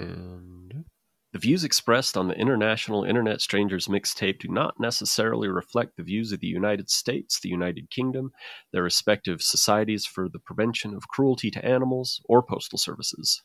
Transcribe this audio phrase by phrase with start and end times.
[0.00, 0.84] And
[1.32, 6.32] the views expressed on the International Internet Strangers mixtape do not necessarily reflect the views
[6.32, 8.32] of the United States, the United Kingdom,
[8.72, 13.42] their respective societies for the prevention of cruelty to animals, or postal services.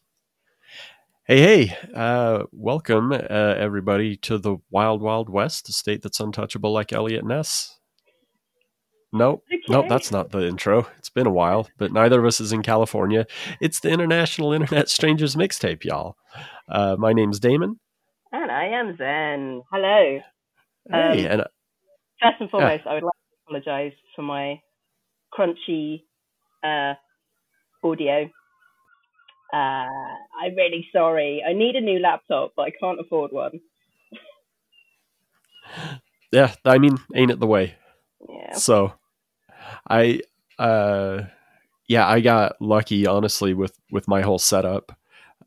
[1.27, 6.71] Hey, hey, uh, welcome uh, everybody to the Wild Wild West, a state that's untouchable
[6.71, 7.79] like Eliot Ness.
[9.13, 9.61] Nope, Okay.
[9.69, 10.87] nope, that's not the intro.
[10.97, 13.25] It's been a while, but neither of us is in California.
[13.61, 16.17] It's the International Internet Strangers mixtape, y'all.
[16.67, 17.79] Uh, my name's Damon.
[18.33, 19.63] And I am Zen.
[19.71, 20.19] Hello.
[20.91, 21.45] Hey, Um, and uh,
[22.21, 24.61] First and foremost, I would like to apologise for my
[25.37, 26.03] crunchy
[26.63, 26.95] uh,
[27.83, 28.29] audio.
[29.53, 31.43] Uh, I'm really sorry.
[31.47, 33.61] I need a new laptop, but I can't afford one.
[36.31, 37.75] yeah, I mean, ain't it the way?
[38.27, 38.53] Yeah.
[38.53, 38.93] So,
[39.89, 40.21] I,
[40.57, 41.23] uh,
[41.87, 44.97] yeah, I got lucky, honestly, with with my whole setup.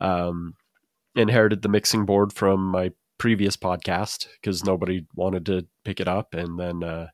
[0.00, 0.54] Um,
[1.16, 6.34] inherited the mixing board from my previous podcast because nobody wanted to pick it up,
[6.34, 7.08] and then uh,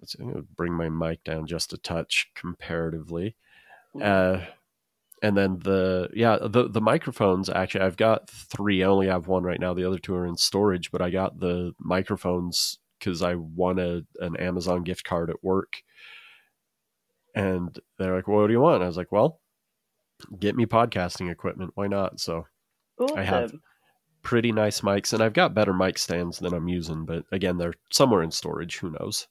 [0.00, 3.36] let's I'm gonna bring my mic down just a touch comparatively.
[4.00, 4.40] Uh,
[5.22, 8.82] and then the yeah the the microphones actually I've got three.
[8.82, 9.74] I only have one right now.
[9.74, 14.02] The other two are in storage, but I got the microphones because I won a
[14.20, 15.82] an Amazon gift card at work.
[17.34, 19.40] And they're like, well, "What do you want?" I was like, "Well,
[20.38, 21.72] get me podcasting equipment.
[21.74, 22.46] Why not?" So
[23.00, 23.18] awesome.
[23.18, 23.52] I have
[24.22, 27.04] pretty nice mics, and I've got better mic stands than I'm using.
[27.04, 28.78] But again, they're somewhere in storage.
[28.78, 29.26] Who knows?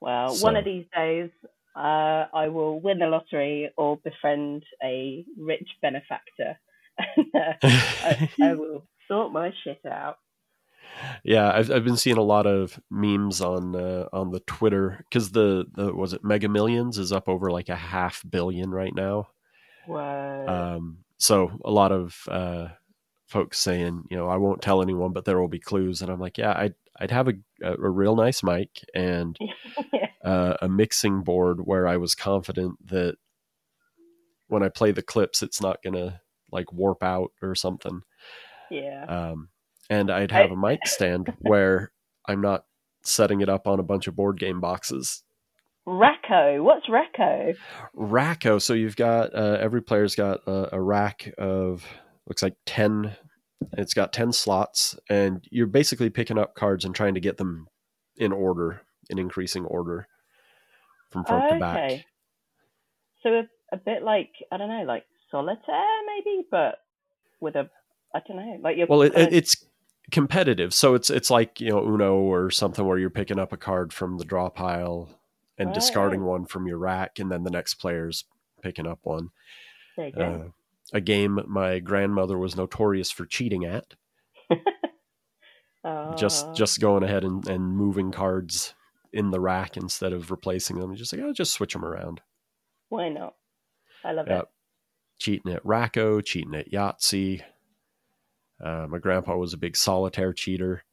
[0.00, 1.30] Well, So- one of these days,
[1.76, 6.58] uh, I will win the lottery or befriend a rich benefactor.
[6.98, 10.18] I, I will sort my shit out.
[11.24, 15.30] Yeah, I've I've been seeing a lot of memes on uh, on the Twitter because
[15.30, 19.28] the the was it Mega Millions is up over like a half billion right now.
[19.86, 20.46] Whoa.
[20.46, 22.68] Um, so a lot of uh,
[23.26, 26.20] folks saying, you know, I won't tell anyone, but there will be clues, and I'm
[26.20, 29.36] like, yeah, I'd I'd have a a, a real nice mic and
[29.92, 30.08] yeah.
[30.24, 33.16] uh, a mixing board where I was confident that
[34.48, 36.20] when I play the clips, it's not gonna
[36.50, 38.02] like warp out or something.
[38.70, 39.04] yeah.
[39.04, 39.48] Um,
[39.92, 41.92] and I'd have a mic stand where
[42.26, 42.64] I'm not
[43.02, 45.22] setting it up on a bunch of board game boxes.
[45.84, 46.62] Rack-O.
[46.62, 47.52] What's Rack-O?
[47.92, 48.58] Rack-O.
[48.58, 51.84] So you've got uh, every player's got a, a rack of
[52.26, 53.16] looks like ten.
[53.76, 57.66] It's got ten slots, and you're basically picking up cards and trying to get them
[58.16, 58.80] in order,
[59.10, 60.06] in increasing order,
[61.10, 62.04] from front to back.
[63.22, 63.42] So a,
[63.72, 66.76] a bit like I don't know, like solitaire maybe, but
[67.40, 67.68] with a
[68.14, 69.56] I don't know, like you're Well, it, it's
[70.12, 73.56] competitive, so it's it's like you know Uno or something where you're picking up a
[73.56, 75.08] card from the draw pile
[75.58, 78.24] and Right, discarding one from your rack, and then the next player's
[78.62, 79.30] picking up one.
[79.96, 80.22] there you go.
[80.22, 80.48] Uh,
[80.94, 83.94] a game my grandmother was notorious for cheating at.
[86.16, 88.74] Just Ah, just going ahead and, and moving cards
[89.12, 90.94] in the rack instead of replacing them.
[90.94, 92.20] Just like oh, just switch them around.
[92.88, 93.34] why not?
[94.04, 94.40] I love Yeah.
[94.40, 94.44] it.
[95.18, 97.42] Cheating at Rack-O, cheating at Yahtzee.
[98.62, 100.84] Uh, my grandpa was a big solitaire cheater.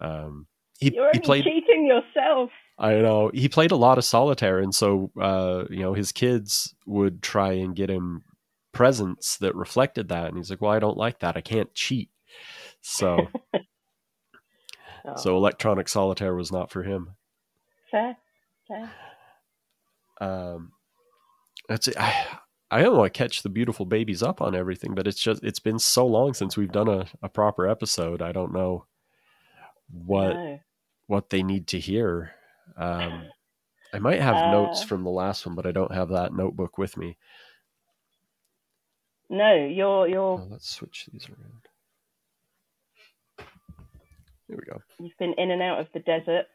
[0.00, 0.46] Um,
[0.78, 2.50] he, You're he played cheating yourself.
[2.78, 6.74] I know he played a lot of solitaire, and so uh, you know his kids
[6.86, 8.22] would try and get him
[8.72, 11.36] presents that reflected that, and he's like, "Well, I don't like that.
[11.36, 12.08] I can't cheat."
[12.80, 13.28] So,
[15.04, 17.16] Oh, so electronic solitaire was not for him.
[17.90, 18.16] fair,
[18.68, 18.92] fair.
[20.20, 20.72] Um,
[21.68, 21.98] that's it.
[21.98, 22.26] I,
[22.70, 25.58] I don't want to catch the beautiful babies up on everything, but it's just it's
[25.58, 28.22] been so long since we've done a, a proper episode.
[28.22, 28.86] I don't know
[29.92, 30.60] what No.
[31.06, 32.32] what they need to hear.
[32.76, 33.28] Um,
[33.92, 36.78] I might have notes Uh, from the last one, but I don't have that notebook
[36.78, 37.16] with me.
[39.28, 41.66] No, you're you're Oh, let's switch these around.
[44.46, 44.80] Here we go.
[44.98, 46.46] you've been in and out of the desert,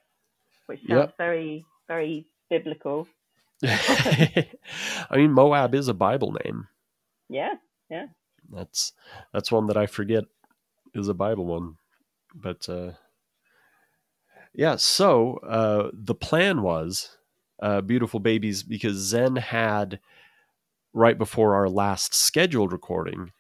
[0.68, 1.18] which sounds Yep.
[1.18, 3.08] very very biblical.
[5.10, 6.68] I mean, Moab is a Bible name.
[7.30, 7.56] Yeah.
[7.90, 8.08] Yeah.
[8.52, 8.94] That's
[9.34, 10.26] that's one that I forget
[10.94, 11.76] is a Bible one.
[12.34, 12.92] But uh,
[14.54, 17.18] yeah, so uh, the plan was
[17.62, 20.00] uh, beautiful babies because Zen had
[20.94, 23.32] right before our last scheduled recording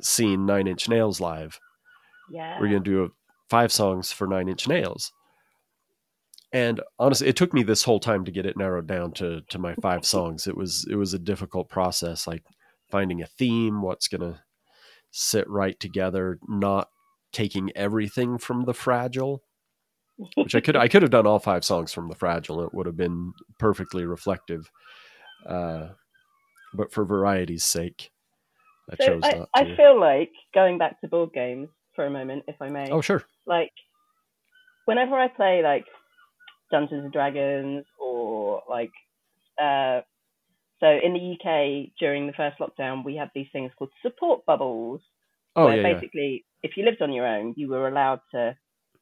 [0.00, 1.60] seen Nine Inch Nails live.
[2.30, 2.58] Yeah.
[2.58, 3.08] we're going to do a,
[3.48, 5.12] five songs for Nine Inch Nails.
[6.54, 9.58] And honestly, it took me this whole time to get it narrowed down to to
[9.58, 10.46] my five songs.
[10.46, 12.44] It was it was a difficult process, like
[12.90, 14.40] finding a theme, what's going to
[15.10, 16.88] sit right together, not
[17.32, 19.42] taking everything from the Fragile,
[20.36, 22.62] which I could I could have done all five songs from the Fragile.
[22.62, 24.70] It would have been perfectly reflective.
[25.44, 25.88] Uh,
[26.72, 28.10] but for variety's sake,
[28.90, 29.76] I So chose I, not I to.
[29.76, 32.90] feel like going back to board games for a moment, if I may.
[32.90, 33.24] oh, sure.
[33.46, 33.72] like
[34.84, 35.86] whenever I play like
[36.74, 38.92] Dungeons and Dragons or like
[39.66, 40.00] uh
[40.80, 41.48] so in the UK
[42.02, 45.00] during the first lockdown we had these things called support bubbles
[45.56, 45.94] Oh, where yeah, yeah.
[45.94, 46.30] basically
[46.66, 48.56] if you lived on your own you were allowed to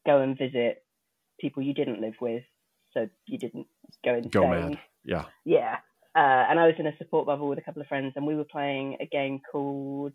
[0.04, 0.74] go and visit
[1.40, 2.44] people you didn't live with
[2.92, 3.66] so you didn't
[4.04, 4.30] go insane.
[4.30, 4.78] Go mad.
[5.12, 5.24] Yeah.
[5.46, 5.76] Yeah.
[6.14, 8.36] Uh, and I was in a support bubble with a couple of friends, and we
[8.36, 10.12] were playing a game called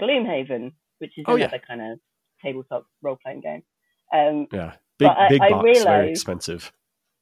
[0.00, 1.44] Gloomhaven, which is Oh, yeah.
[1.46, 1.98] another kind of
[2.42, 3.62] tabletop role playing game.
[4.12, 4.72] Um, Yeah.
[4.98, 6.72] Big, But I- big I box, very realised- expensive.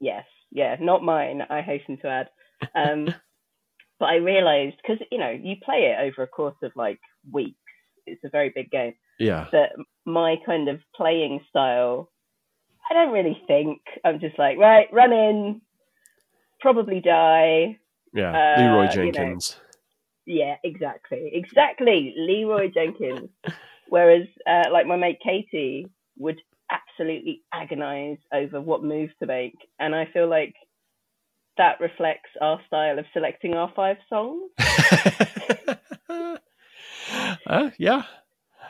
[0.01, 2.31] yes, yeah, not mine, I hasten to add.
[2.75, 3.07] Um,
[3.99, 7.01] but I realised, because, you know, you play it over a course of like
[7.33, 7.59] weeks,
[8.07, 9.49] it's a very big game, Yeah.
[9.53, 9.73] that
[10.05, 12.11] my kind of playing style,
[12.91, 13.81] I don't really think.
[14.05, 15.61] I'm just like, right, run in,
[16.61, 17.79] probably die,
[18.13, 18.31] Yeah.
[18.57, 19.61] Uh, Leroy you know, Jenkins.
[20.27, 21.31] Yeah, exactly.
[21.35, 22.15] Exactly.
[22.17, 23.31] Leroy Jenkins.
[23.89, 25.87] Whereas, uh, like my mate Katie
[26.19, 26.41] would
[26.99, 29.57] absolutely agonize over what move to make.
[29.79, 30.55] And I feel like
[31.57, 34.51] that reflects our style of selecting our five songs.
[37.47, 38.03] uh, yeah.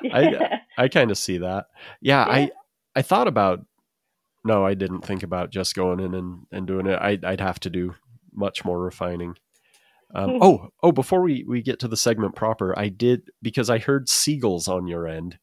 [0.03, 0.59] Yeah.
[0.77, 1.67] I kind of see that.
[2.01, 2.33] Yeah, Yeah.
[2.33, 2.51] I
[2.97, 3.65] I thought about
[4.45, 6.99] no, I didn't think about just going in and, and doing it.
[7.01, 7.95] I I'd have to do
[8.33, 9.37] much more refining.
[10.15, 13.79] Um, oh, oh, before we, we get to the segment proper, I did because I
[13.79, 15.39] heard seagulls on your end.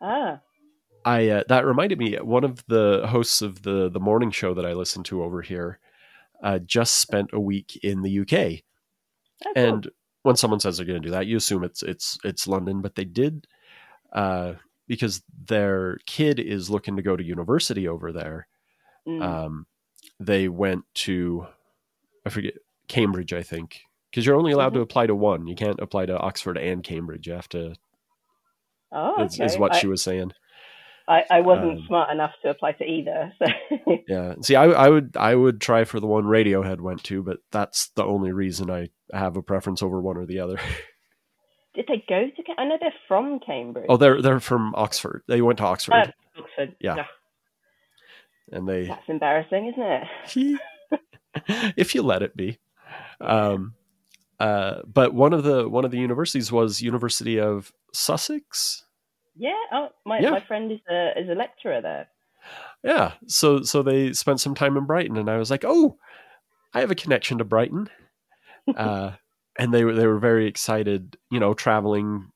[0.00, 0.40] ah,
[1.04, 4.66] I uh, that reminded me one of the hosts of the the morning show that
[4.66, 5.78] I listen to over here
[6.42, 8.32] uh, just spent a week in the UK.
[8.34, 8.58] oh,
[9.44, 9.52] cool.
[9.54, 9.90] And
[10.22, 12.94] when someone says they're going to do that, you assume it's it's it's London, but
[12.94, 13.46] they did
[14.12, 14.54] uh,
[14.86, 18.46] because their kid is looking to go to university over there.
[19.08, 19.22] Mm.
[19.22, 19.66] Um,
[20.18, 21.46] they went to
[22.26, 22.54] I forget
[22.88, 23.80] Cambridge, I think,
[24.10, 24.82] because you're only allowed to Mhm.
[24.82, 25.46] apply to one.
[25.46, 27.26] You can't apply to Oxford and Cambridge.
[27.26, 27.74] You have to.
[28.92, 30.32] oh, Is, is what I, she was saying.
[31.10, 33.32] I, I wasn't um, smart enough to apply to either.
[33.38, 33.46] So
[34.08, 34.34] Yeah.
[34.42, 37.88] See, I, I would I would try for the one Radiohead went to, but that's
[37.96, 40.58] the only reason I have a preference over one or the other.
[41.74, 42.42] did they go to?
[42.56, 43.86] I know they're from Cambridge.
[43.88, 45.22] Oh, they're they're from Oxford.
[45.26, 46.76] They went to Oxford, Oh, Oxford.
[46.80, 47.04] Yeah.
[48.52, 50.60] and they That's embarrassing, isn't it?
[51.76, 52.58] if you let it be.
[53.20, 53.74] Um,
[54.38, 58.84] uh, but one of the one of the universities was University of Sussex.
[59.36, 59.54] Yeah.
[59.72, 60.30] Oh, my, Yeah.
[60.30, 62.08] my friend is a is a lecturer there.
[62.82, 65.98] Yeah, so so they spent some time in Brighton, and I was like, oh,
[66.72, 67.88] I have a connection to Brighton,
[68.76, 69.12] uh,
[69.58, 72.30] and they were they were very excited, you know, traveling,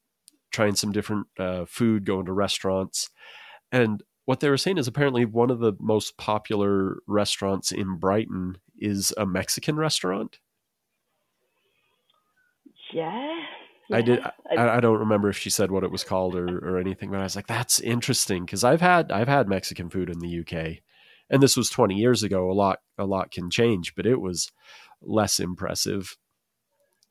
[0.52, 3.08] trying some different uh, food, going to restaurants,
[3.72, 8.56] and what they were saying is apparently one of the most popular restaurants in Brighton
[8.78, 10.38] is a Mexican restaurant.
[12.92, 13.40] Yeah.
[13.92, 14.20] I did.
[14.50, 17.20] I, I don't remember if she said what it was called or, or anything, but
[17.20, 20.78] I was like, "That's interesting," because I've had I've had Mexican food in the UK,
[21.30, 22.50] and this was 20 years ago.
[22.50, 24.52] A lot a lot can change, but it was
[25.02, 26.16] less impressive.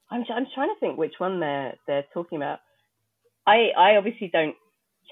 [0.10, 2.60] I'm I'm trying to think which one they're they're talking about.
[3.46, 4.56] I I obviously don't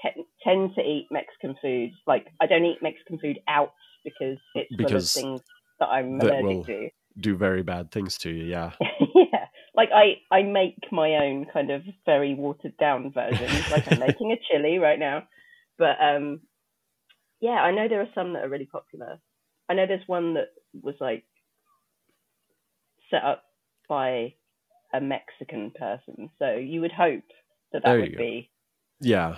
[0.02, 1.90] te- tend to eat Mexican food.
[2.06, 3.72] Like I don't eat Mexican food out
[4.04, 5.48] because it's Because full of things
[5.80, 6.88] that I'm that will- to.
[7.18, 8.44] Do very bad things to you.
[8.44, 8.70] Yeah,
[9.14, 9.44] yeah.
[9.74, 13.70] Like I, I make my own kind of very watered down versions.
[13.70, 15.24] like I'm making a chili right now.
[15.78, 16.40] But um
[17.40, 19.18] yeah, I know there are some that are really popular.
[19.68, 20.48] I know there's one that
[20.80, 21.24] was like
[23.10, 23.42] set up
[23.88, 24.34] by
[24.92, 26.30] a Mexican person.
[26.38, 27.24] So you would hope
[27.72, 28.18] that that would go.
[28.18, 28.50] be
[29.00, 29.36] yeah,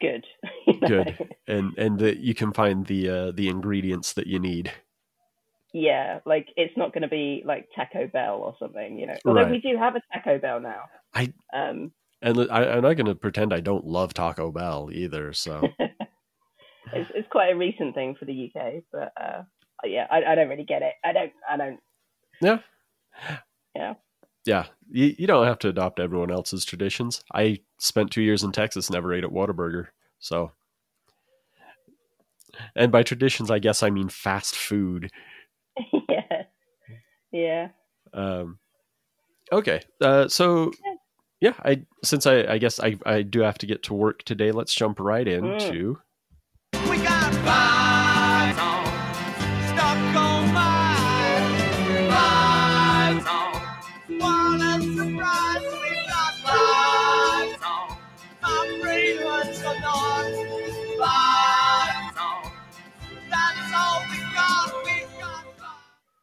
[0.00, 0.24] good.
[0.66, 0.88] you know?
[0.88, 4.72] good, and and that you can find the uh, the ingredients that you need.
[5.72, 9.16] Yeah, like it's not going to be like Taco Bell or something, you know.
[9.24, 9.50] Although Right.
[9.50, 10.82] we do have a Taco Bell now.
[11.14, 15.32] I- um And I, I'm not going to pretend I don't love Taco Bell either.
[15.32, 19.42] So it's, it's quite a recent thing for the UK, but uh,
[19.84, 20.94] yeah, I, I don't really get it.
[21.04, 21.80] I don't, I don't.
[24.44, 27.22] yeah, you, you don't have to adopt everyone else's traditions.
[27.32, 29.88] I spent two years in Texas, never ate at Whataburger.
[30.18, 30.52] So,
[32.74, 35.10] and by traditions, I guess I mean fast food.
[37.32, 37.68] Yeah.
[38.12, 38.58] Um,
[39.52, 40.72] okay, uh, so
[41.40, 44.52] yeah, I since I, I guess I, I do have to get to work today.
[44.52, 46.09] Let's jump right into We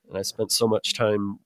[0.08, 1.40] and I spent so much time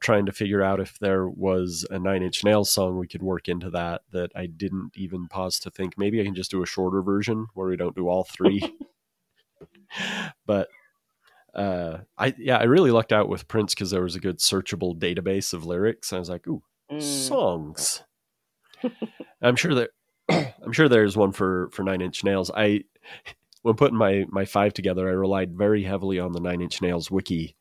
[0.00, 3.48] trying to figure out if there was a Nine Inch Nails song we could work
[3.48, 6.66] into that that I didn't even pause to think maybe I can just do a
[6.66, 8.62] shorter version where we don't do all three.
[10.46, 10.68] but
[11.54, 14.98] uh, I yeah, I really lucked out with Prince because there was a good searchable
[14.98, 16.12] database of lyrics.
[16.12, 17.00] I was like, ooh, Mm.
[17.00, 18.02] songs.
[19.42, 19.90] I'm sure that
[20.28, 22.50] I'm sure there's one for for Nine Inch Nails.
[22.54, 22.84] I
[23.62, 27.10] when putting my my five together, I relied very heavily on the Nine Inch Nails
[27.10, 27.54] wiki,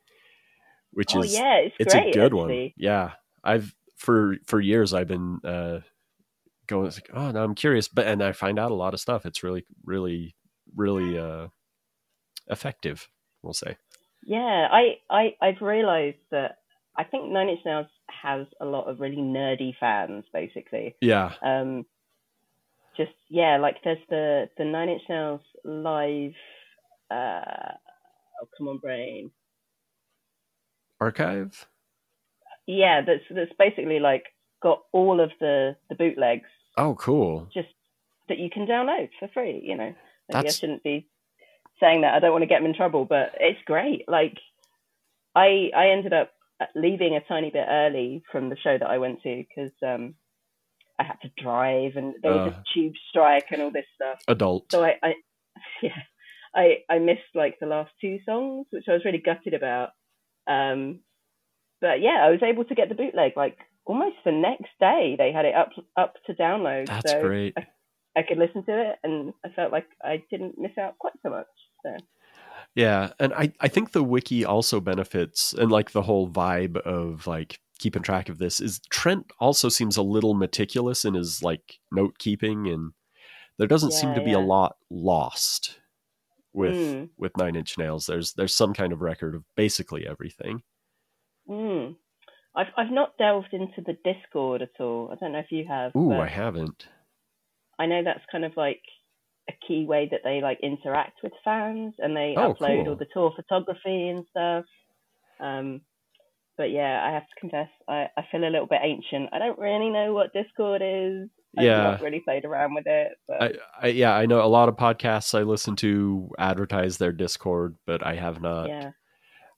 [0.93, 2.71] which oh is yeah, it's, it's great, a good one.
[2.75, 3.11] Yeah,
[3.43, 5.79] I've for for years I've been uh,
[6.67, 8.99] going it's like, oh, no, I'm curious, but and I find out a lot of
[8.99, 9.25] stuff.
[9.25, 10.35] It's really really
[10.75, 11.47] really uh,
[12.47, 13.07] effective.
[13.41, 13.77] We'll say.
[14.23, 16.57] Yeah, I, I I've realised that
[16.95, 20.95] I think Nine Inch Nails has a lot of really nerdy fans, basically.
[21.01, 21.33] Yeah.
[21.41, 21.85] Um,
[22.97, 26.33] just yeah, like there's the the Nine Inch Nails live.
[27.09, 27.73] Uh,
[28.41, 29.31] oh come on, brain.
[31.01, 31.67] Archive.
[32.67, 34.25] Yeah, that's that's basically like
[34.61, 37.47] got all of the the bootlegs Oh, cool.
[37.53, 37.67] just
[38.29, 39.61] that you can download for free.
[39.65, 39.93] You know,
[40.31, 41.07] maybe I shouldn't be
[41.79, 42.13] saying that.
[42.13, 44.05] I don't want to get them in trouble, but it's great.
[44.07, 44.37] Like,
[45.35, 46.31] I I ended up
[46.75, 50.13] leaving a tiny bit early from the show that I went to because um,
[50.99, 52.55] I had to drive and there was Uh.
[52.55, 54.19] a tube strike and all this stuff.
[54.27, 54.71] Adult.
[54.71, 55.13] So I, I
[55.81, 55.97] yeah,
[56.55, 59.89] I I missed like the last two songs, which I was really gutted about.
[60.47, 60.99] Um,
[61.79, 65.15] but yeah, I was able to get the bootleg like almost the next day.
[65.17, 66.87] They had it up up to download.
[66.87, 67.53] That's so great.
[67.57, 67.67] I,
[68.17, 71.29] I could listen to it, and I felt like I didn't miss out quite so
[71.29, 71.47] much.
[71.83, 71.97] So
[72.75, 77.27] Yeah, and I I think the wiki also benefits and like the whole vibe of
[77.27, 81.79] like keeping track of this is Trent also seems a little meticulous in his like
[81.91, 82.93] note keeping and
[83.57, 85.80] there doesn't seem Yeah, to be a lot lost
[86.53, 87.09] with Mm.
[87.17, 88.05] with Nine Inch Nails.
[88.05, 90.63] There's there's some kind of record of basically everything.
[91.49, 91.95] mm.
[92.55, 95.09] I've I've not delved into the Discord at all.
[95.11, 95.95] I don't know if you have.
[95.95, 96.87] Ooh, I haven't.
[97.79, 98.81] I know that's kind of like
[99.49, 102.89] a key way that they like interact with fans and they Oh, upload cool.
[102.89, 104.65] all the tour photography and stuff.
[105.39, 105.81] Um,
[106.57, 109.29] but yeah, I have to confess, I, I feel a little bit ancient.
[109.33, 111.27] I don't really know what Discord is.
[111.57, 111.83] I've Yeah.
[111.83, 113.13] not really played around with it.
[113.27, 117.11] But I, I yeah, I know a lot of podcasts I listen to advertise their
[117.11, 118.69] Discord, but I have not.
[118.69, 118.91] yeah,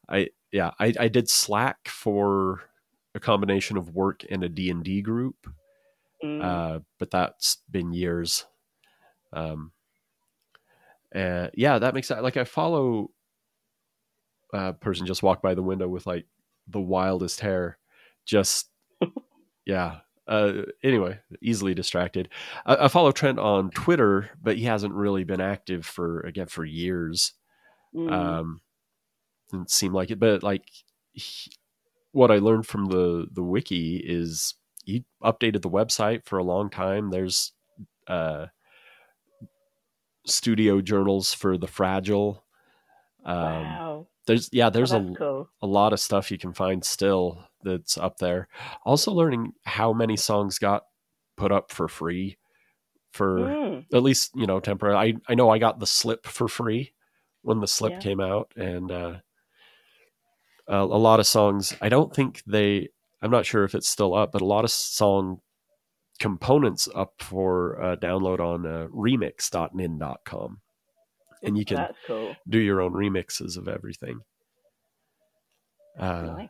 [0.09, 2.61] I yeah, I, I did Slack for
[3.15, 5.35] a combination of work and a D&D group.
[6.23, 6.43] Mm.
[6.43, 8.45] Uh, but that's been years.
[9.31, 9.71] Um,
[11.11, 12.21] and yeah, that makes sense.
[12.21, 13.11] Like I follow
[14.53, 16.25] a person just walked by the window with like
[16.67, 17.77] the wildest hair,
[18.25, 18.69] just
[19.65, 19.99] yeah.
[20.27, 22.29] Uh, anyway, easily distracted.
[22.65, 26.63] I, I follow Trent on Twitter, but he hasn't really been active for again for
[26.63, 27.33] years.
[27.95, 28.11] Mm.
[28.11, 28.61] Um,
[29.51, 30.63] didn't seem like it, but like
[31.11, 31.51] he,
[32.11, 36.69] what I learned from the the wiki is he updated the website for a long
[36.69, 37.09] time.
[37.09, 37.53] There's
[38.07, 38.47] uh,
[40.25, 42.45] studio journals for the fragile.
[43.25, 45.49] Um, wow, There's yeah, there's oh, a cool.
[45.61, 48.47] a lot of stuff you can find still that's up there.
[48.85, 50.83] Also learning how many songs got
[51.37, 52.37] put up for free
[53.11, 53.85] for Mm.
[53.93, 54.95] at least you know temporary.
[54.95, 56.93] I I know I got the slip for free
[57.41, 57.99] when the slip Yeah.
[57.99, 59.13] came out, and uh,
[60.67, 61.75] a, a lot of songs.
[61.81, 62.89] I don't think they.
[63.21, 65.41] I'm not sure if it's still up, but a lot of song
[66.19, 70.61] components up for uh, download on uh, remix.nin.com,
[71.47, 72.35] and you can cool.
[72.47, 74.21] do your own remixes of everything.
[75.99, 76.49] Uh, nice.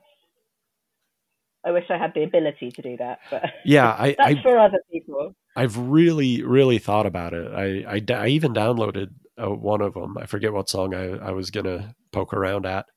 [1.65, 4.57] I wish I had the ability to do that, but yeah, I, that's I for
[4.57, 5.33] other people.
[5.55, 7.51] I've really, really thought about it.
[7.53, 10.17] I, I, I even downloaded uh, one of them.
[10.17, 12.87] I forget what song I, I was gonna poke around at.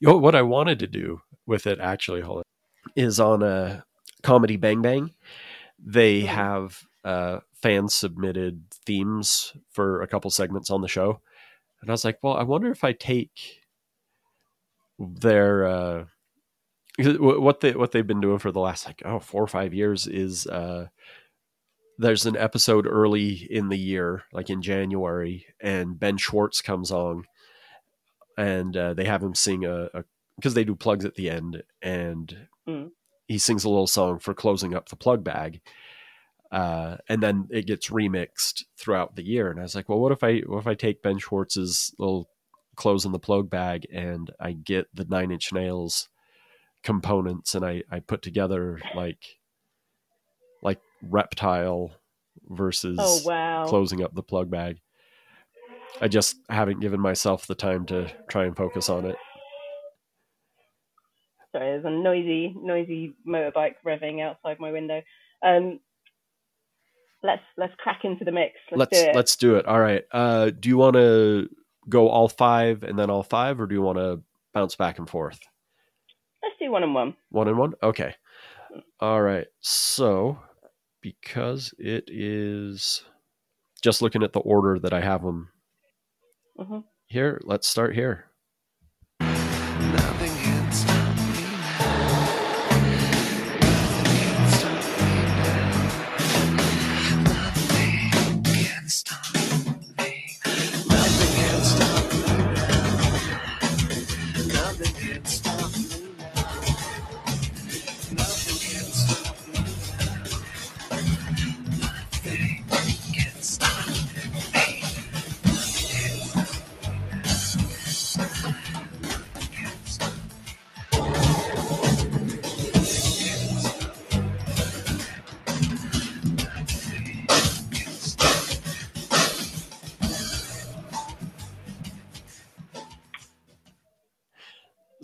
[0.00, 2.42] You know, what I wanted to do with it actually, hold on,
[2.96, 3.84] is on a
[4.22, 5.12] comedy Bang Bang.
[5.78, 6.26] They Hmm.
[6.26, 11.20] have uh, fans submitted themes for a couple segments on the show,
[11.80, 13.62] and I was like, well, I wonder if I take
[14.98, 16.04] their uh,
[16.98, 20.06] what they what they've been doing for the last like oh four or five years
[20.06, 20.88] is uh,
[21.98, 27.24] there's an episode early in the year, like in January, and Ben Schwartz comes on,
[28.36, 30.04] and uh, they have him sing a
[30.36, 32.90] because they do plugs at the end, and Mm.
[33.26, 35.62] he sings a little song for closing up the plug bag,
[36.50, 39.50] uh, and then it gets remixed throughout the year.
[39.50, 42.28] And I was like, well, what if I what if I take Ben Schwartz's little
[42.76, 46.08] closing the plug bag and I get the Nine Inch Nails
[46.82, 49.18] components and I I put together like
[50.62, 51.92] like reptile
[52.48, 54.78] versus Oh wow, closing up the plug bag.
[56.00, 59.16] I just haven't given myself the time to try and focus on it.
[61.52, 65.02] sorry, there's a noisy, noisy motorbike revving outside my window.
[65.42, 65.80] Um,
[67.28, 68.54] let's let's crack into the mix.
[68.72, 69.14] Let's, let's do it.
[69.16, 69.66] let's do it.
[69.66, 70.02] All right.
[70.10, 71.48] Uh, do you want to
[71.88, 74.20] go all five and then all five, or do you want to
[74.52, 75.38] bounce back and forth?
[76.42, 77.14] Let's do one on one.
[77.30, 77.74] One and one.
[77.82, 78.14] Okay.
[79.00, 79.46] All right.
[79.60, 80.38] So
[81.00, 83.04] because it is
[83.82, 85.50] just looking at the order that I have them
[86.58, 86.84] Mhm.
[87.06, 88.27] here, let's start here.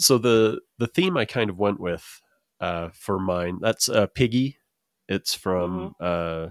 [0.05, 2.21] So the the theme I kind of went with
[2.61, 4.59] uh, for mine that's uh, Piggy.
[5.09, 6.49] It's from uh,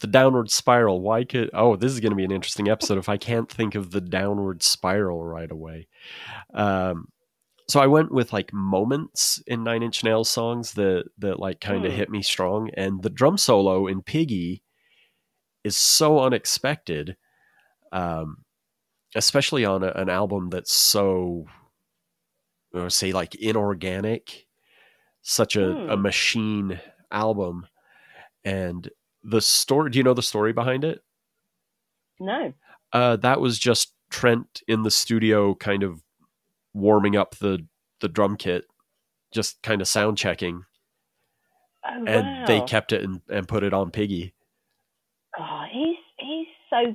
[0.00, 1.00] the Downward Spiral.
[1.00, 3.74] Why could oh this is going to be an interesting episode if I can't think
[3.74, 5.88] of the Downward Spiral right away.
[6.54, 7.08] Um,
[7.68, 11.84] so I went with like moments in Nine Inch Nails songs that that like kind
[11.84, 11.98] of Hmm.
[11.98, 14.62] hit me strong, and the drum solo in Piggy
[15.64, 17.16] is so unexpected.
[17.92, 18.41] Um,
[19.14, 21.46] especially on a, an album that's so
[22.74, 24.46] uh, say like inorganic
[25.22, 26.02] such a, a Hmm.
[26.02, 27.66] machine album
[28.44, 28.90] and
[29.22, 31.02] the story do you know the story behind it
[32.18, 32.52] No.
[32.92, 36.02] uh, that was just trent in the studio kind of
[36.74, 37.66] warming up the
[38.00, 38.64] the drum kit
[39.32, 40.64] just kind of sound checking
[41.84, 42.44] Oh, and wow.
[42.46, 44.34] they kept it and, and put it on piggy
[45.38, 46.94] Oh, he's he's so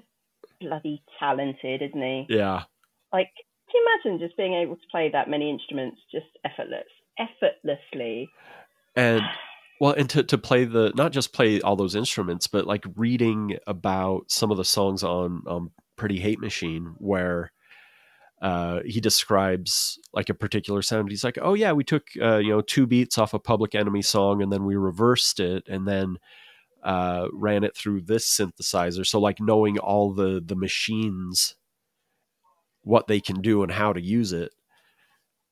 [0.61, 2.25] bloody talented, isn't he?
[2.29, 2.63] yeah
[3.13, 3.29] Like,
[3.69, 6.87] can you imagine just being able to play that many instruments just effortless,
[7.19, 8.29] effortlessly?
[8.97, 9.21] and
[9.79, 13.57] well and to, to play the not just play all those instruments but like reading
[13.67, 17.51] about some of the songs on um, pretty hate machine where
[18.41, 22.49] uh, he describes like a particular sound he's like oh yeah we took uh, you
[22.49, 26.17] know two beats off a public enemy song and then we reversed it and then
[26.83, 29.05] uh, ran it through this synthesizer.
[29.05, 31.55] So like knowing all the the machines
[32.83, 34.51] what they can do and how to use it.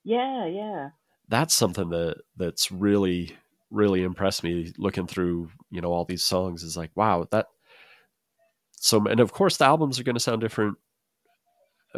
[0.03, 0.89] Yeah, yeah.
[1.27, 3.35] that's something that that's really
[3.71, 7.47] really impressed me looking through you know all these songs is like wow that
[8.77, 10.77] so and of course the albums are going to sound different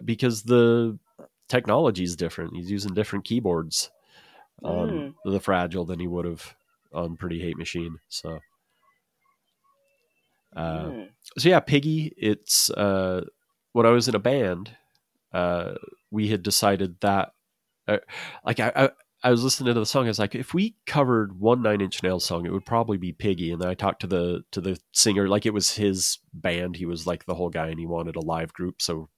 [0.03, 0.97] because the
[1.47, 2.55] technology is different.
[2.55, 3.91] He's using different keyboards
[4.63, 6.55] on the fragile than he would have
[6.93, 8.39] on pretty hate machine so
[10.55, 11.09] uh, Mm.
[11.37, 13.23] so yeah piggy it's uh
[13.73, 14.71] when i was in a band
[15.33, 15.73] uh
[16.09, 17.33] we had decided that
[17.87, 17.97] uh,
[18.45, 18.89] like I, I
[19.23, 22.01] i was listening to the song i was like if we covered one nine inch
[22.01, 23.51] nails song it would probably be piggy.
[23.51, 26.75] And then i talked to the to the singer like it was his band.
[26.77, 28.81] He was like the whole guy and he wanted a live group.
[28.81, 29.09] So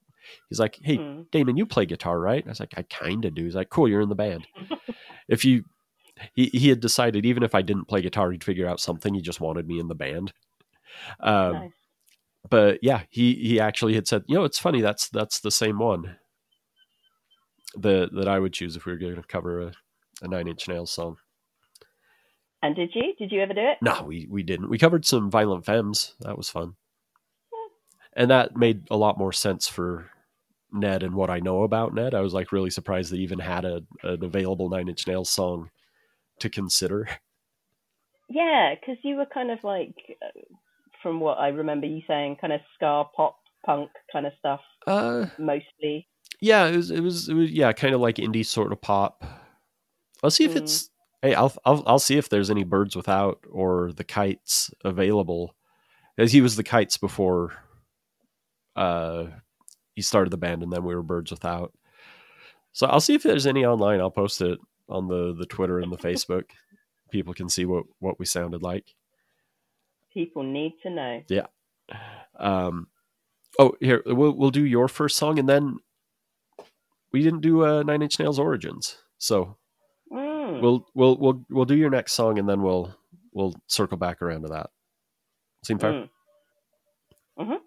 [0.50, 1.26] he's like hey Mm.
[1.32, 2.44] damon you play guitar right?
[2.46, 3.44] I was like i kind of do.
[3.46, 4.48] He's like cool you're in the band.
[5.28, 5.64] If you
[6.34, 9.14] he, he had decided even if i didn't play guitar he'd figure out something.
[9.14, 10.34] He just wanted me in the band
[11.20, 11.72] um, Nice.
[12.50, 15.80] but yeah, he he actually had said, you know, it's funny that's that's the same
[15.80, 16.18] one
[17.76, 19.72] that that I would choose if we were going to cover a,
[20.22, 21.18] a Nine Inch Nails song.
[22.62, 23.14] And did you?
[23.18, 23.78] Did you ever do it?
[23.82, 24.70] No, we we didn't.
[24.70, 26.16] We covered some Violent Femmes.
[26.20, 26.76] That was fun,
[28.14, 30.12] and that made a lot more sense for
[30.72, 32.14] Ned and what I know about Ned.
[32.14, 35.30] I was like really surprised that he even had a an available Nine Inch Nails
[35.30, 35.70] song
[36.40, 37.08] to consider.
[38.30, 39.96] Yeah, because you were kind of like,
[41.02, 45.26] from what I remember you saying, kind of ska pop punk kind of stuff Uh,
[45.38, 46.08] mostly.
[46.42, 49.24] yeah, it was it was, it was yeah, kind of like indie sort of pop.
[50.24, 50.58] I'll see if Mm.
[50.58, 50.90] it's
[51.22, 55.56] hey, I'll I'll I'll see if there's any birds without or the kites available.
[56.18, 57.54] As he was the kites before
[58.76, 59.26] uh
[59.96, 61.74] he started the band and then we were birds without.
[62.72, 64.00] So I'll see if there's any online.
[64.00, 66.46] I'll post it on the the Twitter and the Facebook.
[67.12, 68.96] People can see what what we sounded like.
[70.14, 71.22] People need to know.
[71.30, 71.48] Yeah.
[72.38, 72.88] Um,
[73.60, 75.78] oh, here we'll we'll do your first song, and then
[77.12, 79.56] we didn't do uh, Nine Inch Nails Origins, so
[80.12, 80.62] Mm.
[80.62, 82.96] we'll we'll we'll we'll do your next song, and then we'll
[83.32, 84.72] we'll circle back around to that.
[85.64, 86.08] Seem fair?
[87.40, 87.60] Mm.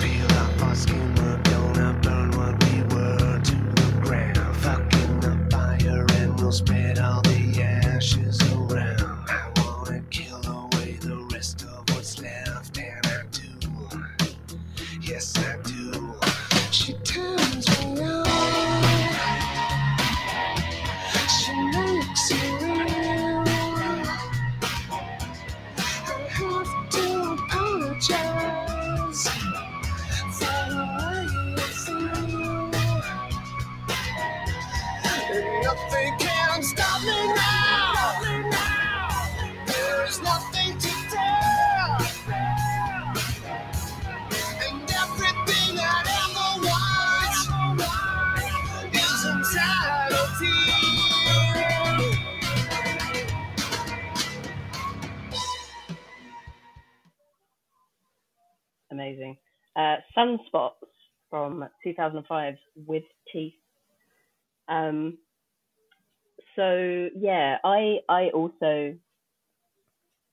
[0.00, 0.74] Peel up our
[59.08, 59.36] Amazing.
[59.76, 60.72] Uh, Sunspots
[61.30, 62.54] from 2005
[62.86, 63.54] With Teeth.
[64.68, 65.18] Um,
[66.56, 68.96] so yeah, I I also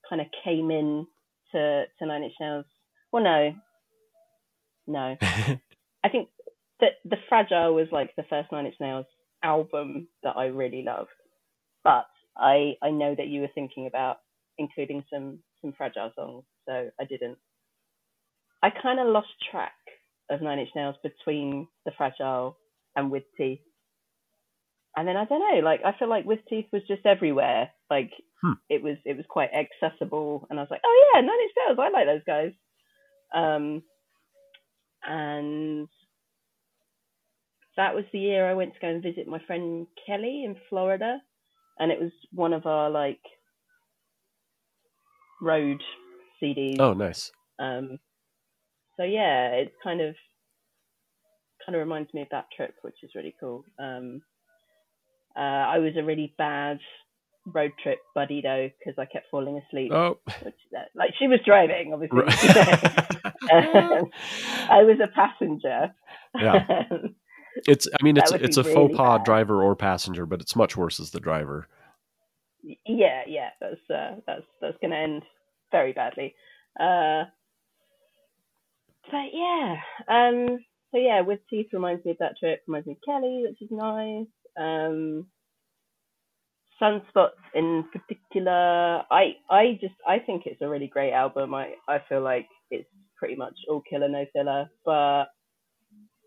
[0.09, 1.07] kind of came in
[1.53, 2.65] to to Nine Inch Nails.
[3.11, 3.53] Well, no,
[4.87, 5.15] no.
[6.03, 6.29] I think
[6.81, 9.05] that the Fragile was like the first Nine Inch Nails
[9.43, 11.09] album that I really loved.
[11.83, 14.17] But I I know that you were thinking about
[14.57, 17.37] including some some Fragile songs, so I didn't.
[18.65, 19.73] I kind of lost track
[20.29, 22.57] of Nine Inch Nails between the Fragile
[22.95, 23.59] and With Teeth.
[24.97, 27.69] And then I don't know, like I feel like With Teeth was just everywhere.
[27.89, 28.53] Like Hmm.
[28.69, 31.77] it was it was quite accessible, and I was like, oh yeah, Nine Inch Nails,
[31.79, 32.51] I like those guys.
[33.33, 33.83] Um,
[35.03, 35.87] and
[37.77, 41.19] that was the year I went to go and visit my friend Kelly in Florida,
[41.79, 43.21] and it was one of our like
[45.41, 45.81] road
[46.41, 46.79] CDs.
[46.79, 47.31] oh, nice.
[47.59, 47.99] Um,
[48.97, 50.15] so yeah, it's kind of
[51.65, 53.65] kind of reminds me of that trip, which is really cool.
[53.79, 54.21] Um,
[55.35, 56.79] uh, I was a really bad
[57.45, 59.91] road trip buddy though because I kept falling asleep.
[59.93, 62.19] Oh, Which, uh, like she was driving, obviously.
[62.19, 63.25] right.
[63.51, 64.09] Um,
[64.69, 65.93] I was a passenger.
[66.39, 66.65] Yeah.
[67.67, 67.87] it's.
[67.87, 69.25] I mean, it's it's a faux pas bad.
[69.25, 71.67] driver or passenger, but it's much worse as the driver.
[72.63, 75.23] yeah, yeah, that's uh, that's that's gonna end
[75.71, 76.35] very badly.
[76.79, 77.25] Uh,
[79.11, 79.75] but yeah,
[80.07, 80.57] um,
[80.91, 82.61] so yeah, with teeth reminds me of that trip.
[82.67, 84.27] Reminds me of Kelly, which is nice.
[84.57, 85.27] Um,
[86.81, 91.53] Sunspots in particular, I I just I think it's a really great album.
[91.53, 95.25] I I feel like it's pretty much all killer no filler, but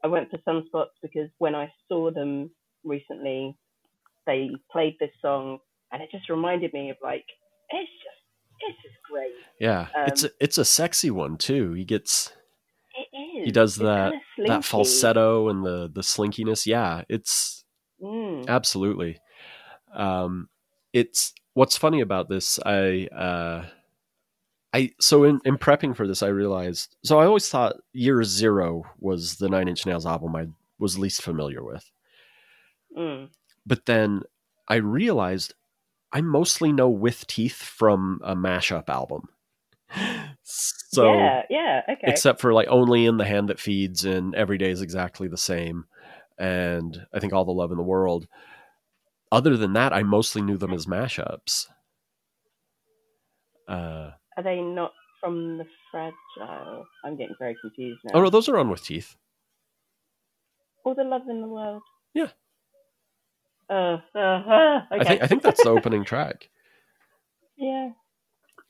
[0.02, 2.50] I went for Sunspots because when I saw them
[2.82, 3.58] recently,
[4.26, 5.58] they played this song
[5.92, 7.24] and it just reminded me of like
[7.70, 9.32] it's just it's just great.
[9.60, 11.74] Yeah, it's Um, a, it's a sexy one too.
[11.74, 12.32] He gets
[13.40, 13.44] is.
[13.46, 16.66] He does It's that- kinda that falsetto and the the slinkiness.
[16.66, 17.64] Yeah, it's
[18.02, 18.46] Mm.
[18.46, 19.18] absolutely.
[19.92, 20.48] Um,
[20.92, 22.58] it's what's funny about this.
[22.64, 23.66] I uh,
[24.72, 26.94] I so in in prepping for this, I realized.
[27.04, 30.48] So I always thought Year Zero was the Nine Inch Nails album I
[30.78, 31.90] was least familiar with.
[32.96, 33.28] Mm.
[33.66, 34.22] but then
[34.66, 35.54] I realized
[36.12, 39.28] I mostly know With Teeth from a mashup album.
[40.50, 42.06] So, yeah, yeah, okay.
[42.06, 45.36] except for like Only in the Hand That Feeds and Every Day is Exactly the
[45.36, 45.84] Same,
[46.38, 48.26] and I think All the Love in the World.
[49.30, 51.66] Other than that, I mostly knew them as mashups.
[53.68, 56.86] Uh, Are they not from the Fragile?
[57.04, 58.12] I'm getting very confused now.
[58.18, 59.16] oh no, those are on With Teeth.
[60.84, 61.82] All the love in the world.
[62.14, 62.28] Yeah.
[63.68, 65.00] Uh, uh, uh, okay.
[65.00, 66.48] I think I think that's the opening track.
[67.58, 67.90] yeah.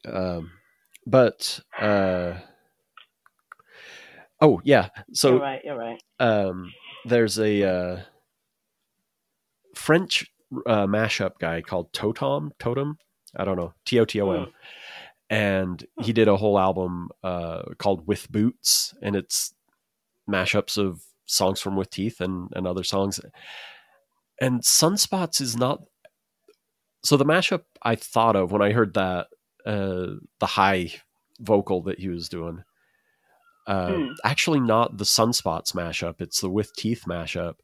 [0.05, 0.51] Um,
[1.09, 2.35] but uh,
[4.40, 5.61] oh yeah, so you're right.
[5.64, 6.03] You're right.
[6.21, 6.73] um,
[7.05, 8.01] there's a uh,
[9.75, 10.27] French
[10.66, 12.51] uh, mashup guy called Totom.
[12.59, 12.99] Totem,
[13.37, 14.53] I don't know, T O T O M, Mm.
[15.31, 19.55] and he did a whole album uh, called With Boots, and it's
[20.31, 23.21] mashups of songs from With Teeth and and other songs.
[24.40, 25.81] And Sunspots is not.
[27.03, 29.29] So the mashup I thought of when I heard that
[29.68, 30.90] uh, the high
[31.38, 32.64] vocal that he was doing.
[33.66, 34.12] Uh, Hmm.
[34.24, 36.20] Actually, not the Sunspots mashup.
[36.20, 37.57] It's the With Teeth mashup,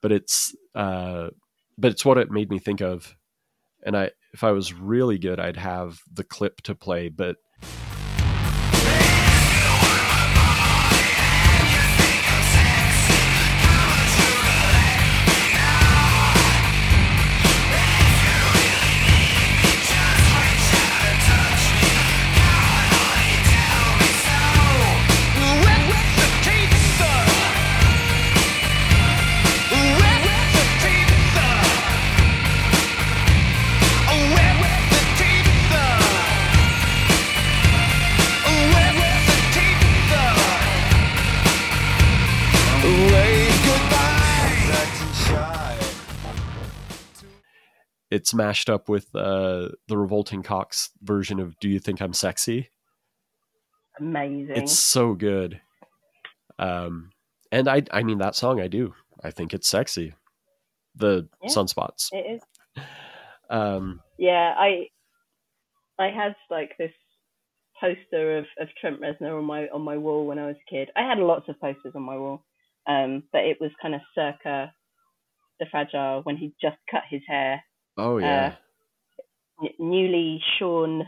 [0.00, 1.28] but it's uh,
[1.78, 3.16] but it's what it made me think of.
[3.84, 7.08] And I, if I was really good, I'd have the clip to play.
[7.08, 7.36] But
[48.22, 52.70] it's mashed up with uh, the Revolting Cocks version of "Do You Think I'm Sexy."
[53.98, 54.54] Amazing.
[54.56, 55.60] It's so good.
[56.56, 57.10] Um,
[57.50, 58.60] and I, I mean that song.
[58.60, 58.94] I do.
[59.24, 60.14] I think it's sexy.
[60.94, 61.50] The Yeah.
[61.50, 62.08] sunspots.
[62.12, 62.84] It is.
[63.50, 64.86] Um, Yeah, I
[65.98, 66.92] I had like this
[67.80, 70.90] poster of, of Trent Reznor on my on my wall when I was a kid.
[70.96, 72.44] I had lots of posters on my wall,
[72.86, 74.72] um, but it was kind of circa
[75.58, 77.62] the fragile when he just cut his hair,
[77.98, 78.54] oh yeah,
[79.62, 81.04] n- newly shorn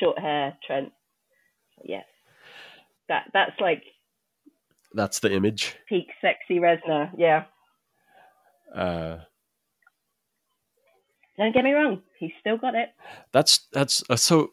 [0.00, 0.92] short hair Trent.
[1.84, 2.04] Yes,
[3.08, 3.82] that that's like
[4.94, 5.76] that's the image.
[5.88, 7.10] peak sexy Reznor.
[7.16, 7.44] Yeah,
[8.74, 9.18] Uh,
[11.38, 12.90] don't get me wrong, he's still got it.
[13.32, 14.48] that's that's uh, so.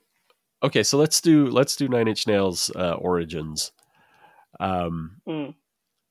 [0.62, 3.72] Okay, so let's do let's do Nine Inch Nails uh, origins.
[4.60, 5.56] Um, Mm.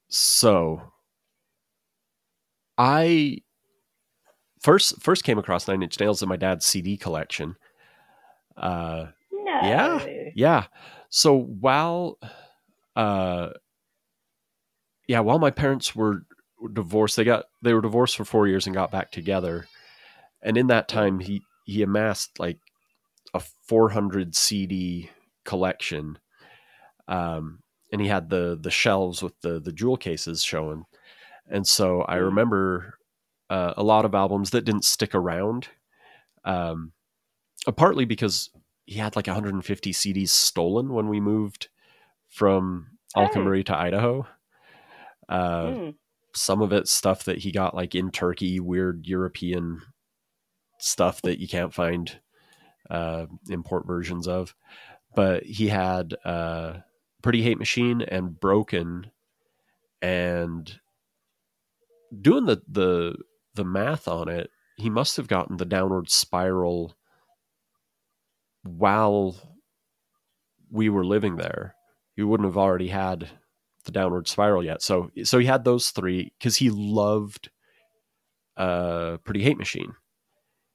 [0.08, 0.80] so
[2.78, 3.38] I
[4.60, 7.56] first first came across Nine Inch Nails in my dad's CD collection.
[8.56, 9.60] Uh, No.
[9.62, 10.06] Yeah.
[10.34, 10.64] yeah.
[11.10, 12.18] So while,
[12.96, 13.50] uh,
[15.06, 16.24] yeah, while my parents were
[16.72, 19.66] divorced, they got they were divorced for four years and got back together,
[20.42, 22.58] and in that time he he amassed like
[23.34, 25.10] a 400 CD
[25.44, 26.18] collection,
[27.06, 27.60] um,
[27.92, 30.84] and he had the the shelves with the the jewel cases showing,
[31.48, 32.24] and so I Mm.
[32.24, 32.97] remember
[33.50, 35.68] uh, a lot of albums that didn't stick around,
[36.44, 36.92] um,
[37.66, 38.50] uh, partly because
[38.86, 41.68] he had like 150 CDs stolen when we moved
[42.28, 43.22] from Oh.
[43.26, 44.26] Alcamarie to Idaho.
[45.28, 45.94] Uh, Mm.
[46.34, 49.80] Some of it stuff that he got like in Turkey, weird European
[50.78, 52.20] stuff that you can't find
[52.90, 54.54] uh, import versions of.
[55.16, 56.74] But he had uh,
[57.22, 59.10] Pretty Hate Machine and Broken,
[60.02, 60.78] and
[62.20, 63.16] doing the the
[63.58, 66.96] the math on it, he must have gotten the downward spiral
[68.62, 69.36] while
[70.70, 71.74] we were living there.
[72.16, 73.28] He wouldn't have already had
[73.84, 74.82] the downward spiral yet.
[74.82, 77.50] So so he had those three because he loved
[78.56, 79.92] uh Pretty Hate Machine.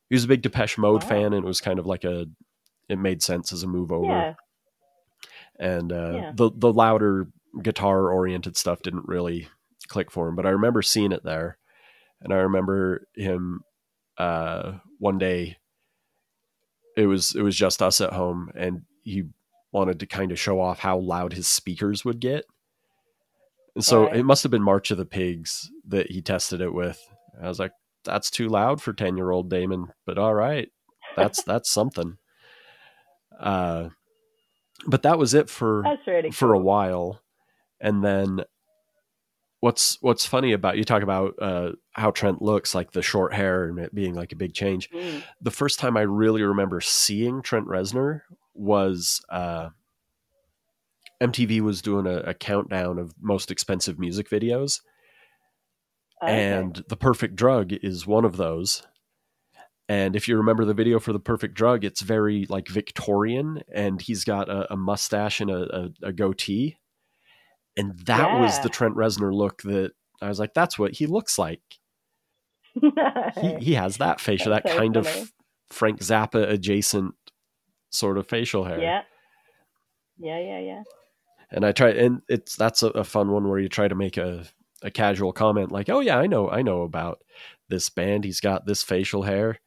[0.09, 1.09] He was a big Depeche Mode Wow.
[1.09, 2.27] fan, and it was kind of like a
[2.89, 4.11] it made sense as a move over.
[4.11, 4.33] Yeah.
[5.59, 6.31] And uh, Yeah.
[6.35, 7.27] the the louder
[7.61, 9.47] guitar oriented stuff didn't really
[9.87, 10.35] click for him.
[10.35, 11.57] But I remember seeing it there,
[12.23, 13.61] and I remember him
[14.17, 15.57] uh, one day.
[16.95, 19.23] It was it was just us at home, and he
[19.71, 22.45] wanted to kind of show off how loud his speakers would get.
[23.75, 24.17] And so Right.
[24.17, 27.01] it must have been March of the Pigs that he tested it with.
[27.41, 27.71] I was like,
[28.03, 30.69] "That's too loud for ten year old Damon," but all right,
[31.17, 32.17] that's that's something.
[33.39, 33.89] Uh,
[34.85, 35.83] but that was it for
[36.31, 37.21] for a while,
[37.81, 38.43] and then
[39.63, 43.63] what's what's funny about you talk about uh, how Trent looks like the short hair
[43.63, 44.89] and it being like a big change.
[44.91, 45.23] Mm.
[45.39, 48.23] The first time I really remember seeing Trent Reznor
[48.53, 49.69] was uh,
[51.21, 54.81] MTV was doing a, a countdown of most expensive music videos,
[56.21, 56.51] Okay.
[56.51, 58.83] and the perfect drug is one of those
[59.89, 64.01] and if you remember the video for the perfect drug it's very like victorian and
[64.01, 66.77] he's got a, a mustache and a, a, a goatee
[67.77, 71.37] and that was the trent reznor look that i was like that's what he looks
[71.37, 71.61] like.
[73.39, 75.07] He, he has that facial that so kind funny.
[75.07, 75.31] of
[75.69, 77.13] frank zappa adjacent
[77.91, 78.79] sort of facial hair.
[78.79, 79.01] Yeah.
[80.17, 80.83] Yeah, yeah, yeah.
[81.51, 84.15] and i try and it's that's a, a fun one where you try to make
[84.17, 84.45] a,
[84.83, 87.19] a casual comment like oh yeah i know i know about
[87.73, 88.23] this band.
[88.23, 89.59] He's got this facial hair.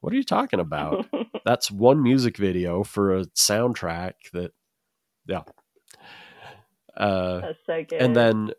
[0.00, 1.06] What are you talking about?
[1.44, 4.52] That's one music video for a soundtrack that
[5.26, 5.42] yeah
[6.98, 8.02] uh That's so good.
[8.02, 8.50] and then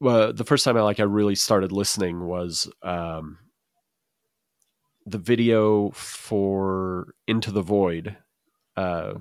[0.00, 3.38] well the first time i like i really started listening was um
[5.06, 8.16] the video for into the void
[8.76, 9.14] uh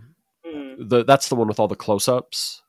[0.45, 0.89] Mm.
[0.89, 2.61] the that's the one with all the close-ups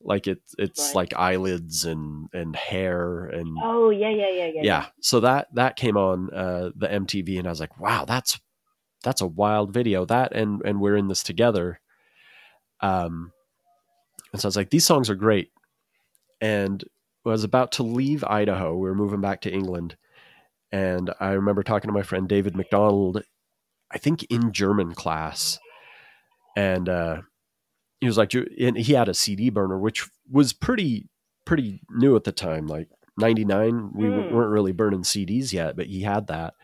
[0.00, 0.94] like it it's Right.
[0.94, 4.62] like eyelids and and hair and Oh yeah, yeah, yeah, yeah.
[4.62, 8.38] yeah so that that came on uh the mtv and i was like wow that's
[9.02, 11.80] that's a wild video that and and we're in this together
[12.80, 13.32] um
[14.32, 15.50] and so i was like these songs are great.
[16.40, 16.84] And
[17.26, 18.74] I was about to leave idaho.
[18.74, 19.96] We were moving back to england.
[20.72, 23.22] And i remember talking to my friend david mcdonald
[23.90, 25.58] i think in german class.
[26.56, 27.22] And uh
[28.00, 31.08] he was like and he had a cd burner which was pretty
[31.44, 34.32] pretty new at the time like 99 we Mm.
[34.32, 36.54] weren't really burning cds yet but he had that.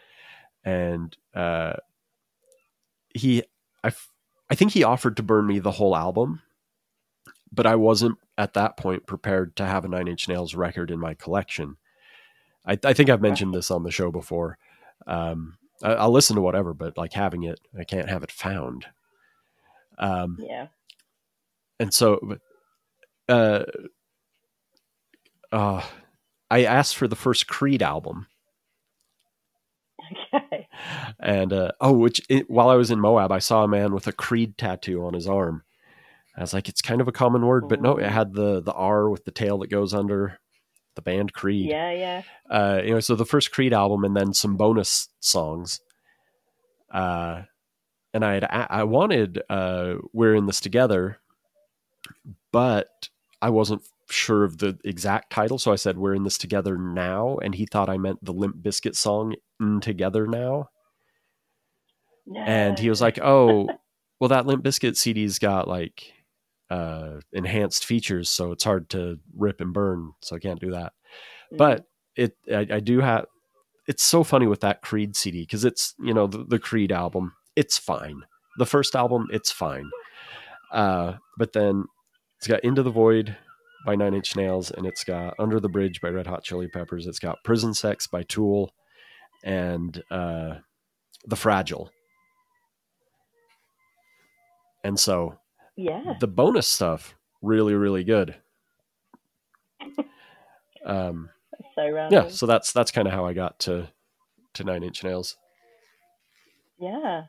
[0.64, 1.74] And uh
[3.14, 3.42] he
[3.83, 3.92] I,
[4.50, 6.40] I think he offered to burn me the whole album
[7.55, 10.99] but i wasn't at that point prepared to have a nine inch nails record in
[10.99, 11.77] my collection
[12.67, 14.59] i, I think i've mentioned this on the show before
[15.07, 18.87] Um, I, I'll listen to whatever, but like having it, I can't have it found.
[19.99, 20.69] Um, Yeah.
[21.81, 22.37] and so,
[23.29, 23.64] uh,
[25.53, 25.83] uh,
[26.51, 28.29] I asked for the first Creed album,
[30.33, 30.69] Okay.
[31.21, 34.07] and uh, oh, which it, while I was in Moab, I saw a man with
[34.07, 35.64] a Creed tattoo on his arm.
[36.37, 38.73] I was like, it's kind of a common word, but no, it had the the
[38.73, 40.38] R with the tail that goes under
[40.97, 41.68] the band Creed.
[41.68, 42.23] Yeah, yeah.
[42.51, 45.81] uh, you know, so the first Creed album and then some bonus songs.
[46.92, 47.42] Uh,
[48.12, 51.18] and I had I wanted uh, "We're in This Together,"
[52.53, 53.09] but
[53.42, 57.38] I wasn't sure of the exact title, so I said "We're in This Together Now,"
[57.38, 60.68] and he thought I meant the Limp Bizkit song "In Together Now,"
[62.27, 62.40] No.
[62.40, 63.68] and he was like, "Oh,
[64.20, 66.12] well, that Limp Bizkit CD's got like
[66.70, 70.92] uh, enhanced features, so it's hard to rip and burn, so I can't do that."
[71.53, 71.59] Mm.
[71.59, 73.27] but it I, I do have
[73.87, 77.33] it's so funny with that creed cd because it's you know the, the creed album
[77.57, 78.22] it's fine
[78.59, 79.90] the first album it's fine
[80.72, 81.85] uh but then
[82.38, 83.37] it's got into the void
[83.85, 87.07] by nine inch nails and it's got under the bridge by red hot chili peppers
[87.07, 88.70] it's got prison sex by tool
[89.44, 90.55] and uh
[91.27, 91.90] the fragile
[94.83, 95.38] and so
[95.77, 96.15] yeah.
[96.21, 98.37] the bonus stuff really really good
[100.87, 101.29] um
[101.75, 102.25] so random.
[102.25, 103.89] yeah so that's that's kind of how i got to
[104.55, 105.37] to nine inch nails
[106.79, 107.23] Yeah.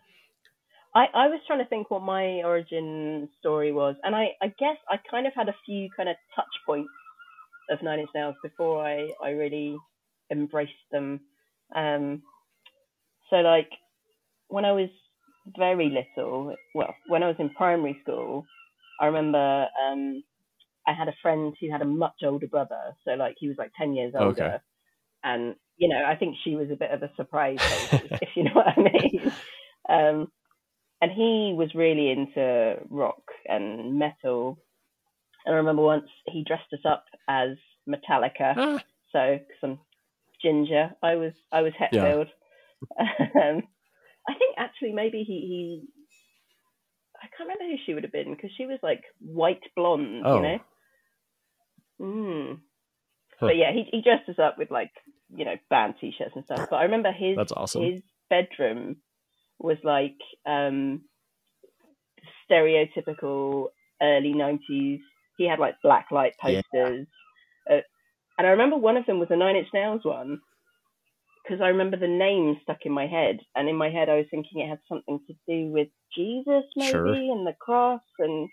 [0.94, 4.78] I, I was trying to think what my origin story was, and I, I guess
[4.90, 6.90] I kind of had a few kind of touch points
[7.70, 9.76] of Nine Inch Nails before I, I really
[10.32, 11.20] embraced them.
[11.76, 12.24] Um,
[13.30, 13.70] so, like,
[14.48, 14.90] when I was
[15.58, 18.46] very little, well, when I was in primary school,
[19.00, 20.24] I remember um,
[20.88, 22.96] I had a friend who had a much older brother.
[23.04, 24.44] So, like, he was like 10 years older.
[24.44, 24.58] Okay.
[25.24, 27.58] And, you know, I think she was a bit of a surprise,
[27.92, 29.32] if you know what I mean.
[29.90, 30.28] Um,
[31.02, 34.60] and he was really into rock and metal.
[35.46, 38.54] And I remember once he dressed us up as Metallica.
[38.58, 39.80] Ah, So, some
[40.42, 40.92] ginger.
[41.02, 42.28] I was I was Hetfield.
[43.00, 43.64] um,
[44.28, 45.84] I think actually maybe he, he
[47.22, 50.36] I can't remember who she would have been because she was like white blonde, Oh.
[50.36, 50.60] you know.
[52.02, 52.60] Mm.
[53.40, 53.48] Huh.
[53.48, 54.92] But yeah, he he dressed us up with like
[55.36, 56.68] you know band t-shirts and stuff.
[56.70, 58.98] But I remember his that's awesome his bedroom
[59.60, 61.02] was like um
[62.50, 63.68] stereotypical
[64.02, 65.00] early 90s
[65.38, 66.62] he had like black light Yeah.
[66.74, 67.08] posters
[67.70, 67.82] uh,
[68.38, 70.40] and i remember one of them was a nine inch nails one
[71.46, 74.26] because i remember the name stuck in my head and in my head i was
[74.32, 77.14] thinking it had something to do with jesus maybe Sure.
[77.14, 78.50] and the cross and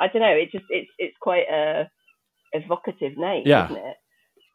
[0.00, 1.90] i don't know it just it's it's quite a
[2.52, 3.64] evocative name Yeah.
[3.66, 3.96] isn't it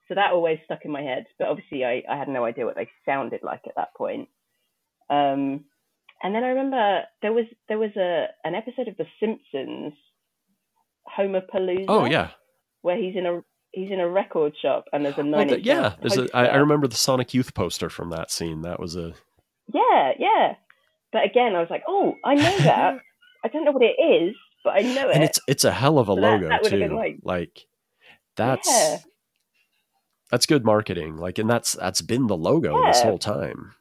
[0.08, 2.76] so that always stuck in my head but obviously i, I had no idea what
[2.76, 4.30] they sounded like at that point
[5.10, 5.66] um
[6.26, 9.92] and then I remember there was there was a an episode of The Simpsons,
[11.18, 11.86] Homerpalooza.
[11.90, 12.30] oh yeah
[12.82, 13.42] where he's in a
[13.74, 16.88] he's in a record shop and there's a nine yeah there's a, I, I remember
[16.88, 19.14] the sonic youth poster from that scene that was a
[19.74, 20.56] Yeah, yeah.
[21.12, 22.98] But again, I was like, oh, I know that.
[23.44, 25.16] I don't know what it is, but I know it.
[25.16, 27.66] and it's it's a hell of a So logo that would've too like- like
[28.36, 28.98] that's Yeah.
[30.32, 33.74] that's good marketing like and that's that's been the logo this whole time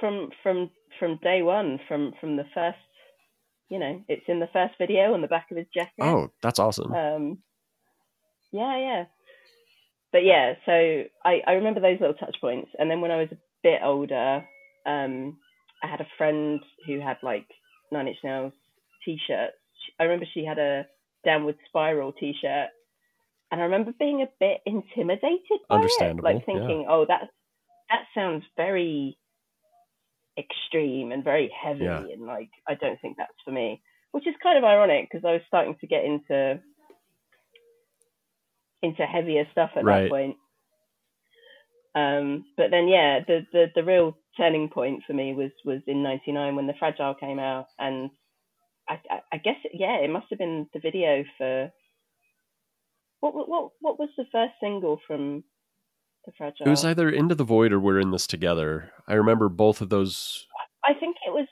[0.00, 2.78] from from from day one, from from the first.
[3.70, 5.94] You know, it's in the first video on the back of his jacket.
[6.00, 7.38] oh that's awesome Um,
[8.54, 9.04] yeah, yeah.
[10.12, 10.72] But yeah, so
[11.24, 12.70] I, I remember those little touch points.
[12.78, 14.44] And then when I was a bit older,
[14.86, 15.36] um,
[15.82, 17.46] I had a friend who had like
[17.90, 18.52] Nine Inch Nails
[19.04, 19.56] t-shirts.
[19.98, 20.86] I remember she had a
[21.24, 22.68] Downward Spiral t-shirt.
[23.50, 26.34] And I remember being a bit intimidated by Understandable, it.
[26.34, 27.22] Like thinking, oh, that,
[27.90, 29.18] that sounds very
[30.38, 31.84] extreme and very heavy.
[31.84, 31.98] Yeah.
[31.98, 33.82] And like, I don't think that's for me
[34.14, 36.60] which is kind of ironic because I was starting to get into
[38.84, 40.04] into heavier stuff at Right.
[40.04, 40.36] that point.
[41.94, 46.02] Um, but then, yeah, the, the the real turning point for me was was in
[46.02, 48.10] '99 when the Fragile came out, and
[48.88, 51.70] I, I, I guess yeah, it must have been the video for
[53.20, 55.44] what what what, what was the first single from
[56.26, 56.66] the Fragile?
[56.66, 59.88] it was either into the void or we're in this together i remember both of
[59.88, 60.46] those
[60.84, 61.48] I think it was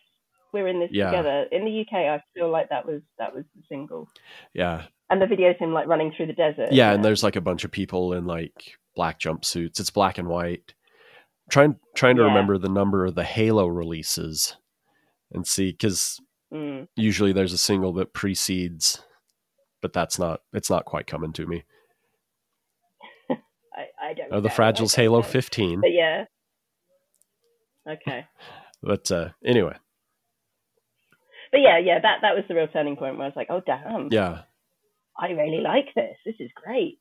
[0.52, 1.06] We're in This Yeah.
[1.10, 1.46] Together.
[1.52, 4.08] In the UK, I feel like that was that was the single.
[4.54, 6.72] yeah And the video's him like running through the desert.
[6.72, 10.28] yeah and there's like a bunch of people in like black jumpsuits it's black and
[10.28, 10.74] white
[11.50, 12.28] trying trying to Yeah.
[12.28, 14.56] remember the number of the halo releases
[15.32, 16.20] and see because
[16.52, 16.86] Mm.
[16.96, 19.02] usually there's a single that precedes
[19.80, 21.64] but that's not it's not quite coming to me
[23.30, 24.36] I, I don't know.
[24.36, 25.26] oh the fragiles halo know.
[25.26, 26.24] 15 But yeah.
[27.88, 28.26] Okay.
[28.84, 29.76] But uh, anyway,
[31.52, 33.62] But yeah, yeah, that that was the real turning point where I was like, oh
[33.64, 34.42] damn, yeah,
[35.16, 36.16] I really like this.
[36.24, 36.98] This is great.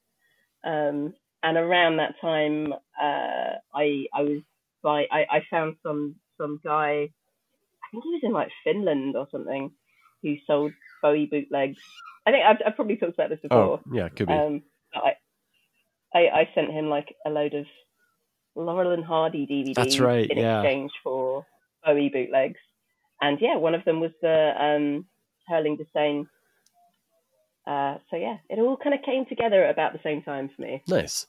[0.64, 4.42] Um, and around that time, uh, I I was
[4.84, 9.28] by I, I found some some guy, I think he was in like Finland or
[9.32, 9.72] something,
[10.22, 11.80] who sold Bowie bootlegs.
[12.26, 13.58] I think I've, I've probably talked about this before.
[13.58, 13.98] oh before.
[13.98, 14.34] yeah, could be.
[14.34, 15.14] Um, I,
[16.14, 17.66] I I sent him like a load of
[18.56, 20.62] Laurel and Hardy DVDs That's right, in yeah.
[20.62, 21.46] exchange for
[21.86, 22.60] Bowie bootlegs.
[23.22, 25.06] And yeah, one of them was the um,
[25.48, 26.28] Hurling Disdain.
[27.68, 30.62] Uh, so yeah, it all kind of came together at about the same time for
[30.62, 30.82] me.
[30.88, 31.28] Nice.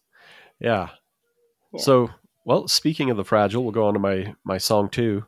[0.59, 0.89] Yeah.
[1.73, 1.81] Yeah.
[1.81, 2.11] So,
[2.45, 5.27] well, speaking of the fragile, we'll go on to my my song two.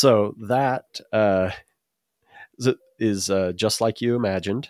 [0.00, 1.50] So that uh,
[2.58, 4.68] is- is uh, just like you imagined.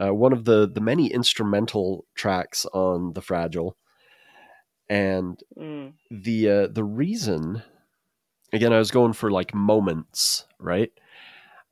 [0.00, 3.76] Uh, one of the the many instrumental tracks on the Fragile,
[4.88, 5.94] and Mm.
[6.10, 7.62] the uh, the reason,
[8.52, 10.92] again, I was going for like moments, right?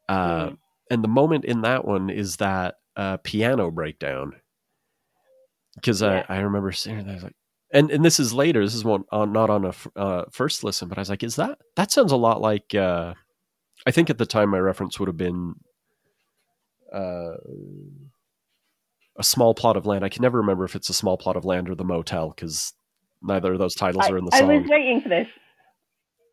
[0.09, 0.59] Uh, Mm.
[0.91, 4.41] And the moment in that one is that uh, piano breakdown,
[5.77, 6.24] because Yeah.
[6.29, 7.37] I I remember sitting there I was like,
[7.72, 8.64] and and this is later.
[8.64, 11.22] This is one on not on a f- uh, first listen, but I was like,
[11.22, 12.74] is that that sounds a lot like?
[12.74, 13.14] Uh,
[13.86, 15.54] I think at the time my reference would have been
[16.92, 17.36] uh,
[19.18, 20.04] a small plot of land.
[20.04, 22.72] I can never remember if it's a small plot of land or the motel because
[23.22, 24.50] neither of those titles I, are in the song.
[24.50, 25.26] I was waiting for this.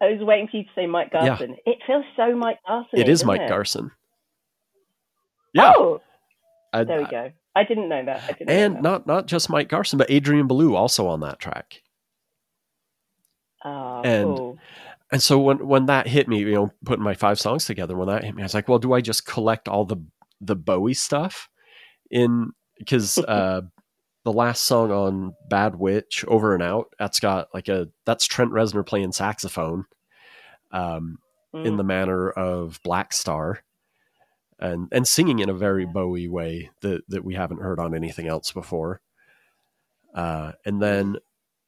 [0.01, 1.27] I was waiting for you to say Mike Yeah.
[1.27, 1.55] Garson.
[1.65, 2.99] It feels so Mike Garson.
[2.99, 3.91] it is Mike Garson.
[5.53, 6.01] Yeah, Oh,
[6.73, 7.31] I- there we go.
[7.55, 8.27] I didn't know that.
[8.39, 8.81] Didn't know and that.
[8.81, 11.81] not not just Mike Garson, but Adrian Belew also on that track.
[13.63, 14.57] Ah, and- cool.
[15.11, 18.07] And so when when that hit me, you know, putting my five songs together, when
[18.07, 19.97] that hit me, I was like, well, do I just collect all the
[20.41, 21.49] the Bowie stuff
[22.09, 22.49] in
[22.79, 23.61] because uh,
[24.25, 28.49] the last song on Bad Witch, Over and Out, that's got like a that's Trent
[28.51, 29.85] Reznor playing saxophone,
[30.71, 31.19] um,
[31.53, 31.77] in Mm.
[31.77, 33.57] the manner of Blackstar,
[34.59, 38.27] and and singing in a very Bowie way that that we haven't heard on anything
[38.27, 39.01] else before.
[40.13, 41.17] Uh, and then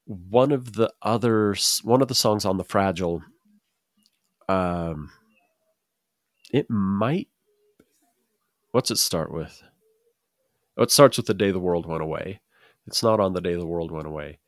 [0.06, 3.24] one of the other one of the songs on the Fragile,
[4.48, 5.12] um,
[6.52, 7.28] it might.
[8.72, 9.64] What's it start with?
[10.78, 12.42] Oh, it starts with the day the world went away.
[12.88, 14.40] It's not on the day the world went away,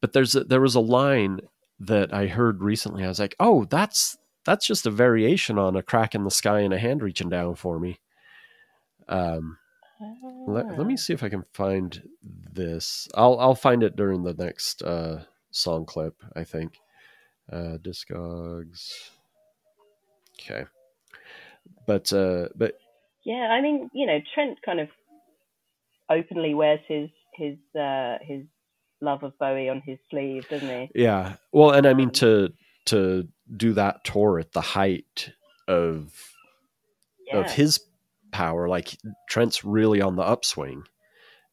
[0.00, 1.40] but there's a, there was a line
[1.78, 3.04] that I heard recently.
[3.04, 6.60] I was like, oh, that's that's just a variation on a crack in the sky
[6.60, 7.98] and a hand reaching down for me.
[9.08, 9.58] Um,
[10.46, 10.96] let, let me Ah.
[10.96, 13.08] see if I can find this.
[13.14, 16.14] I'll I'll find it during the next uh, song clip.
[16.36, 16.78] I think.
[17.52, 19.10] Uh, Discogs.
[20.40, 20.64] Okay.
[21.86, 22.74] But uh, but
[23.24, 24.88] Yeah, I mean, you know, Trent kind of
[26.10, 28.44] openly wears his his uh, his
[29.00, 30.90] love of Bowie on his sleeve, doesn't he?
[30.94, 31.36] yeah.
[31.52, 32.48] Well, and I mean Um, to
[32.86, 35.30] to do that tour at the height
[35.68, 36.12] of
[37.26, 37.40] Yeah.
[37.40, 37.80] of his
[38.32, 38.96] power, like
[39.28, 40.84] Trent's really on the upswing,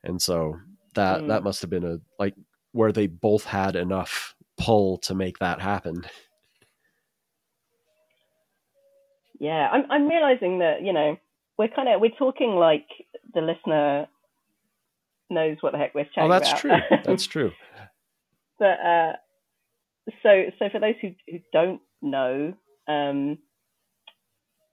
[0.03, 0.59] and so
[0.95, 1.27] that Mm.
[1.27, 2.35] that must have been a like
[2.73, 6.05] where they both had enough pull to make that happen.
[9.39, 11.17] Yeah, I'm I'm realizing that you know
[11.57, 12.87] we're kind of we're talking like
[13.33, 14.07] the listener
[15.29, 16.59] knows what the heck we're chatting Oh, that's about.
[16.61, 16.99] true.
[17.05, 17.51] That's true.
[18.59, 19.13] but uh,
[20.23, 22.53] so so for those who who don't know,
[22.87, 23.37] um,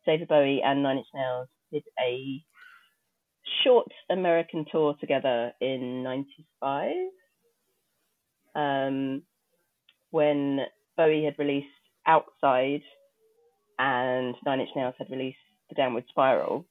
[0.07, 2.43] David Bowie and Nine Inch Nails did a
[3.65, 6.93] short American tour together in '95,
[8.55, 9.23] um,
[10.11, 10.61] when
[10.97, 11.67] Bowie had released
[12.07, 12.83] Outside
[13.79, 16.67] and Nine Inch Nails had released The Downward Spiral.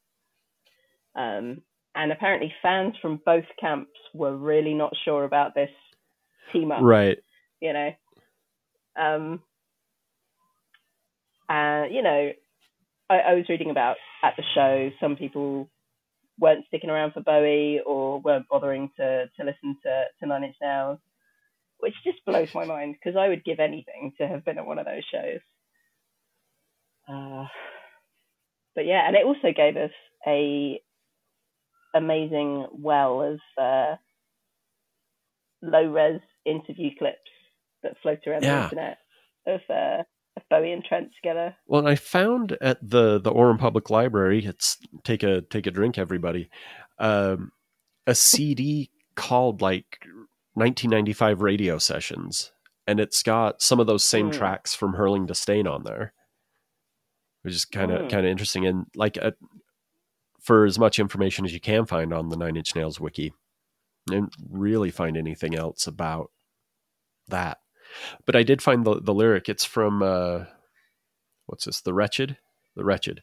[1.15, 1.61] Um,
[1.95, 5.69] and apparently, fans from both camps were really not sure about this
[6.53, 7.17] team up Right.
[7.61, 7.91] you know.
[8.97, 9.41] Um,
[11.49, 12.31] uh, you know,
[13.09, 15.69] I, I was reading about at the show, some people
[16.39, 20.55] weren't sticking around for Bowie or weren't bothering to, to listen to, to Nine Inch
[20.61, 20.99] Nails,
[21.79, 24.79] which just blows my mind because I would give anything to have been at one
[24.79, 25.39] of those shows.
[27.09, 27.45] Uh,
[28.75, 29.91] but yeah, and it also gave us
[30.27, 30.81] a
[31.95, 33.95] amazing well of uh,
[35.61, 37.17] low res interview clips
[37.83, 38.57] that float around Yeah.
[38.59, 38.97] the internet
[39.45, 40.03] of uh,
[40.35, 41.55] of Bowie and Trent together.
[41.65, 44.45] Well, I found at the the Orem Public Library.
[44.45, 46.49] It's take a take a drink, everybody.
[46.99, 47.51] Um,
[48.05, 49.99] a CD called like
[50.53, 52.51] 1995 radio sessions,
[52.85, 54.33] and it's got some of those same Mm.
[54.37, 56.13] tracks from Hurling to Stain on there,
[57.41, 58.09] which is kind of Mm.
[58.11, 58.65] kind of interesting.
[58.65, 59.31] And like uh
[60.41, 63.33] for as much information as you can find on the Nine Inch Nails wiki,
[64.11, 66.31] and really find anything else about
[67.27, 67.59] that.
[68.25, 69.49] But I did find the the lyric.
[69.49, 70.45] It's from uh,
[71.45, 71.81] what's this?
[71.81, 72.37] The Wretched,
[72.75, 73.21] the Wretched.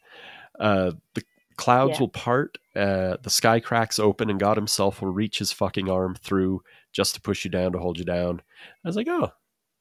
[0.58, 1.22] Uh, the
[1.56, 2.00] clouds Yeah.
[2.00, 6.14] will part, uh, the sky cracks open, and God Himself will reach His fucking arm
[6.16, 6.62] through
[6.92, 8.42] just to push you down to hold you down.
[8.84, 9.30] I was like, oh,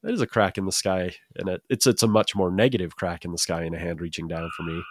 [0.02, 2.96] that is a crack in the sky, and it, it's it's a much more negative
[2.96, 4.82] crack in the sky and a hand reaching down for me.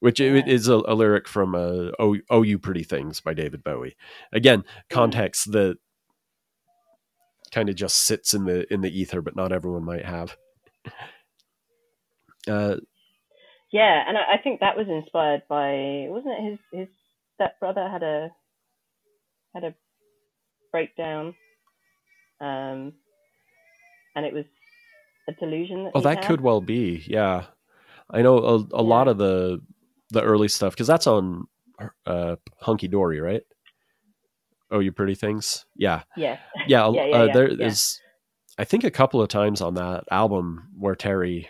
[0.00, 0.42] Which Yeah.
[0.46, 3.96] is a, a lyric from uh, "Oh, oh, you pretty things" by David Bowie.
[4.32, 5.78] Again, context that
[7.50, 10.36] kind of just sits in the in the ether, but not everyone might have.
[12.46, 12.76] Uh,
[13.70, 16.88] Yeah, and I, I think that was inspired by wasn't it his his
[17.34, 18.30] stepbrother had a
[19.54, 19.74] had a
[20.72, 21.34] breakdown,
[22.40, 22.94] um,
[24.14, 24.44] and it was
[25.28, 26.26] a delusion that oh, that had.
[26.26, 27.04] could well be.
[27.06, 27.46] Yeah,
[28.10, 29.60] I know a, a lot of the
[30.10, 31.46] the early stuff because that's on
[32.06, 33.42] uh, Hunky Dory, right?
[34.70, 35.64] Oh, you pretty things.
[35.76, 36.86] Yeah, yeah yeah.
[36.88, 38.00] Yeah, yeah, uh, yeah, there is,
[38.58, 41.48] I think, a couple of times on that album where Terry,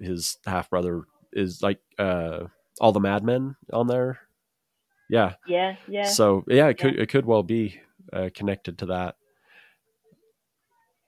[0.00, 1.02] his half brother,
[1.32, 2.44] is like uh,
[2.80, 4.20] all the madmen on there.
[5.08, 5.34] Yeah.
[5.46, 7.80] yeah yeah So yeah, it could it could well be
[8.12, 9.16] uh, connected to that.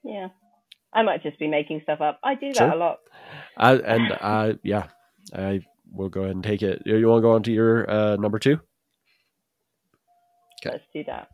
[0.05, 0.29] yeah.
[0.93, 2.19] I might just be making stuff up.
[2.25, 2.71] I do that Sure.
[2.73, 2.99] a lot.
[3.57, 4.89] I, and uh, yeah,
[5.33, 5.61] I
[5.93, 6.83] will go ahead and take it.
[6.85, 8.59] You want to go on to your uh, number two?
[10.61, 10.73] Okay.
[10.73, 11.29] Let's do that.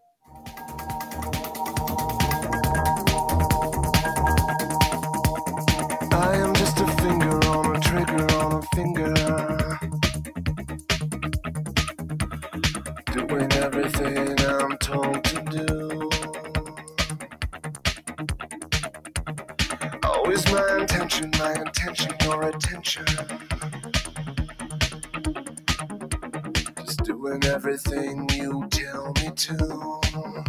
[20.36, 23.06] Always my intention, my intention, your attention.
[26.76, 30.44] Just doing everything you tell me to.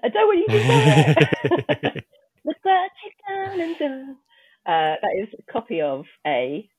[0.00, 1.16] I don't want you to say
[1.82, 2.04] it.
[2.44, 4.16] Look what I take down and done.
[4.64, 6.70] Uh, that is a copy of A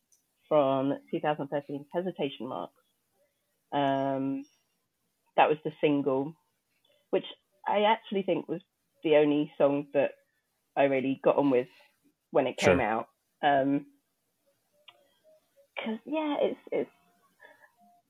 [0.50, 2.74] from 2013 Hesitation Marks.
[3.72, 4.46] Um,
[5.38, 6.36] that was the single,
[7.12, 7.26] which
[7.68, 8.62] I actually think was
[9.04, 10.12] the only song that
[10.78, 11.68] I really got on with
[12.32, 12.82] when it came Sure.
[12.82, 13.08] out.
[13.44, 13.88] Um
[15.78, 16.92] 'cause yeah, it's it's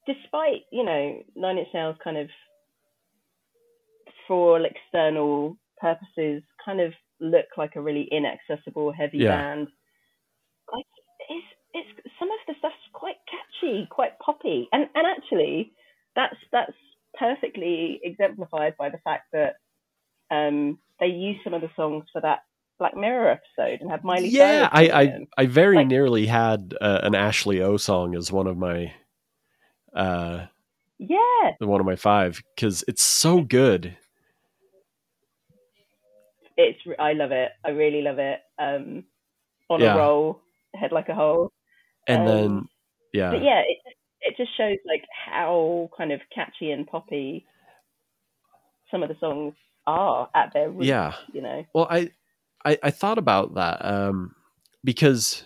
[0.07, 2.29] despite you know Nine Inch Nails kind of
[4.27, 9.27] for all external purposes kind of look like a really inaccessible heavy Yeah.
[9.27, 9.67] band.
[10.71, 10.85] Like
[11.29, 15.73] it's it's some of the stuff's quite catchy, quite poppy, and and actually
[16.15, 16.73] that's that's
[17.19, 19.55] perfectly exemplified by the fact that
[20.31, 22.39] um, they used some of the songs for that
[22.79, 25.19] Black Mirror episode and had Miley yeah, I, I.
[25.37, 28.93] I very Like- nearly had uh, an Ashley O song as one of my
[29.95, 30.45] uh
[30.97, 33.97] yeah, one of my five because it's so good.
[36.57, 37.51] it's I love it.
[37.65, 38.39] I really love it.
[38.57, 39.03] Um,
[39.69, 39.95] on Yeah.
[39.95, 40.41] a roll,
[40.73, 41.51] head like a hole.
[42.07, 42.67] And Um, then
[43.13, 43.77] yeah, But yeah, it
[44.21, 47.45] it just shows like how kind of catchy and poppy
[48.91, 49.53] some of the songs
[49.87, 50.87] are at their roots.
[50.87, 51.13] yeah.
[51.33, 51.65] You know.
[51.73, 52.11] Well, I,
[52.63, 54.35] I I thought about that um,
[54.83, 55.43] because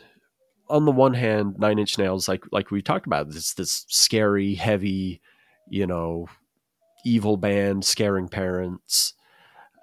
[0.70, 4.56] on the one hand, Nine Inch Nails, like like we talked about, it's this scary,
[4.56, 5.22] heavy,
[5.70, 6.28] you know,
[7.06, 9.14] evil band scaring parents.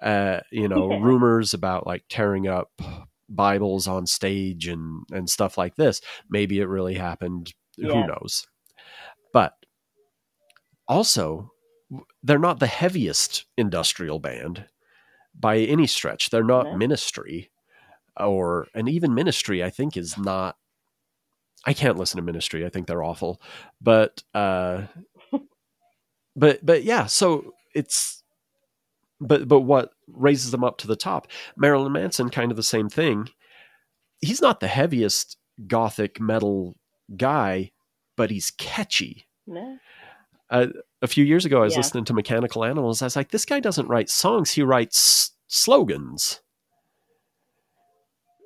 [0.01, 0.99] Uh, you know, Yeah.
[1.01, 2.71] rumors about like tearing up
[3.29, 6.01] Bibles on stage and and stuff like this.
[6.29, 7.53] Maybe it really happened.
[7.77, 8.45] Who knows?
[9.33, 9.53] But
[10.87, 11.51] also,
[12.23, 14.65] they're not the heaviest industrial band
[15.39, 16.29] by any stretch.
[16.29, 16.77] They're not No.
[16.77, 17.51] ministry
[18.19, 20.57] or and even ministry I think is not
[21.65, 22.65] I can't listen to ministry.
[22.65, 23.41] I think they're awful.
[23.81, 24.83] But uh
[26.35, 28.23] but but yeah, so it's
[29.19, 31.27] but but what raises them up to the top?
[31.55, 33.29] Marilyn Manson kind of the same thing.
[34.21, 35.37] He's not the heaviest
[35.67, 36.75] gothic metal
[37.15, 37.71] guy,
[38.15, 39.77] but he's catchy No.
[40.49, 41.79] a few years ago, I was Yeah.
[41.79, 43.01] listening to Mechanical Animals.
[43.01, 46.41] I was like, this guy doesn't write songs; he writes slogans.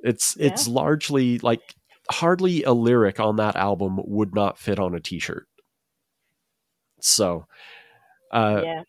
[0.04, 1.76] It's it's largely like
[2.10, 5.48] hardly a lyric on that album would not fit on a t-shirt.
[7.00, 7.46] So,
[8.32, 8.84] uh, yeah.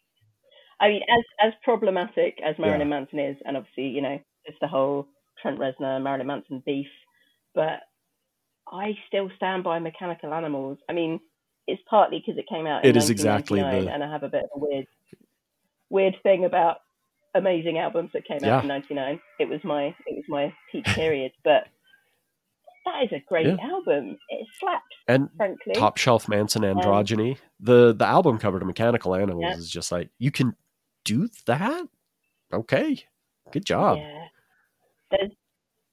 [0.83, 4.68] I mean, as as problematic as Marilyn Manson is, and obviously, you know, it's the
[4.68, 5.07] whole
[5.41, 6.89] Trent Reznor Marilyn Manson beef,
[7.55, 7.80] but
[8.70, 10.78] I still stand by Mechanical Animals.
[10.89, 11.20] I mean,
[11.66, 12.85] it's partly because it came out.
[12.85, 14.87] In It is exactly 1999, the- and I have a bit of a weird,
[15.91, 16.78] weird thing about
[17.35, 18.57] amazing albums that came Yeah.
[18.57, 19.20] out in '99.
[19.39, 21.68] It was my it was my peak period, but
[22.87, 23.57] that is a great Yeah.
[23.62, 24.18] album.
[24.30, 25.74] It slaps, and frankly.
[25.74, 27.39] Top Shelf Manson um, Androgyny.
[27.61, 29.55] the the album cover to Mechanical Animals Yeah.
[29.57, 30.57] is just like you can
[31.05, 31.86] do that.
[32.53, 33.05] Okay,
[33.50, 33.98] good job.
[33.98, 34.26] Yeah.
[35.11, 35.30] There's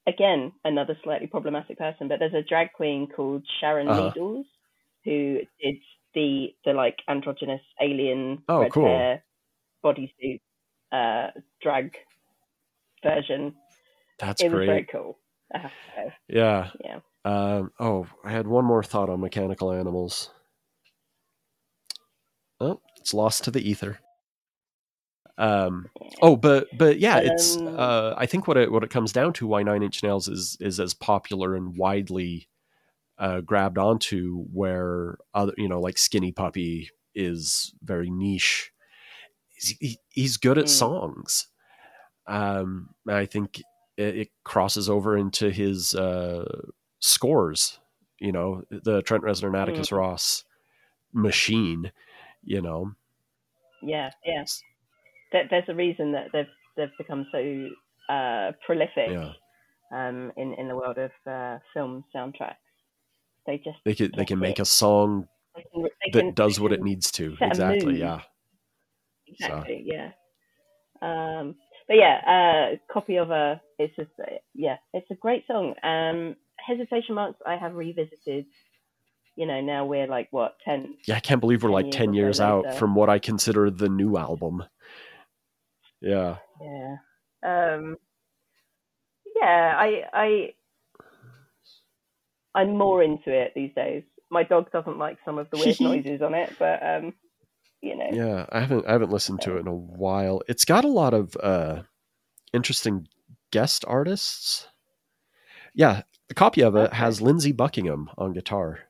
[0.06, 4.08] again another slightly problematic person, but there's a drag queen called Sharon Uh-huh.
[4.08, 4.46] Needles
[5.04, 5.76] who did
[6.14, 8.86] the the like androgynous alien Oh, red cool.
[8.86, 9.24] hair
[9.84, 10.40] bodysuit
[10.92, 11.28] uh,
[11.62, 11.96] drag
[13.02, 13.54] version.
[14.18, 15.18] That's it was very cool.
[15.54, 16.14] I have to say.
[16.28, 16.70] Yeah.
[16.84, 17.00] Yeah.
[17.24, 20.30] Um, oh, I had one more thought on Mechanical Animals.
[22.60, 23.98] Oh, it's lost to the ether.
[25.38, 25.88] Um,
[26.22, 27.56] oh, but but yeah, it's.
[27.56, 30.28] Um, Uh, I think what it what it comes down to why Nine Inch Nails
[30.28, 32.48] is is as popular and widely
[33.18, 38.72] uh, grabbed onto, where other you know like Skinny Puppy is very niche.
[39.48, 40.68] He's, he, he's good at Mm.
[40.68, 41.46] songs.
[42.26, 43.60] Um, I think
[43.96, 46.62] it, it crosses over into his uh,
[47.00, 47.78] scores.
[48.18, 50.44] You know, the Trent Reznor and Atticus Ross
[51.12, 51.92] machine.
[52.44, 52.92] You know,
[53.82, 54.44] Yeah, yeah.
[55.32, 57.68] There, there's a reason that they've they've become so
[58.12, 59.32] uh, prolific yeah,
[59.92, 62.56] um, in in the world of uh, film soundtracks.
[63.46, 64.62] They just they can they can make it.
[64.62, 67.36] a song they can, they that can- does what it needs to.
[67.40, 67.98] Exactly.
[68.00, 68.20] Yeah.
[69.26, 69.84] Exactly.
[69.86, 70.10] Yeah.
[71.02, 71.54] Um,
[71.88, 72.20] but yeah,
[72.72, 73.60] uh, copy of a.
[73.78, 75.74] It's just uh, yeah, it's a great song.
[75.82, 77.38] Um, hesitation marks.
[77.46, 78.46] I have revisited.
[79.36, 80.96] You know, now we're like what ten?
[81.06, 82.76] Yeah, I can't believe we're 10 like 10 or so years out later.
[82.76, 84.64] from what I consider the new album.
[86.00, 86.36] Yeah.
[86.60, 86.96] Yeah.
[87.44, 87.96] Um,
[89.36, 89.74] yeah.
[89.78, 90.54] I I
[92.54, 94.02] I'm more into it these days.
[94.30, 97.14] My dog doesn't like some of the weird noises on it, but um,
[97.80, 98.10] you know.
[98.12, 100.42] Yeah, I haven't I haven't listened to it in a while.
[100.48, 101.82] It's got a lot of uh
[102.52, 103.08] interesting
[103.52, 104.68] guest artists.
[105.74, 106.96] Yeah, the copy of it Okay.
[106.96, 108.80] has Lindsey Buckingham on guitar.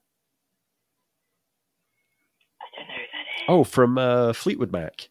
[2.60, 3.44] I don't know who that is.
[3.48, 5.09] Oh, from uh Fleetwood Mac.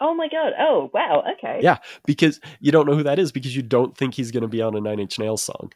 [0.00, 0.52] Oh my god.
[0.58, 1.22] Oh wow.
[1.38, 1.60] Okay.
[1.62, 1.78] Yeah.
[2.06, 4.62] Because you don't know who that is because you don't think he's going to be
[4.62, 5.72] on a Nine Inch Nails song.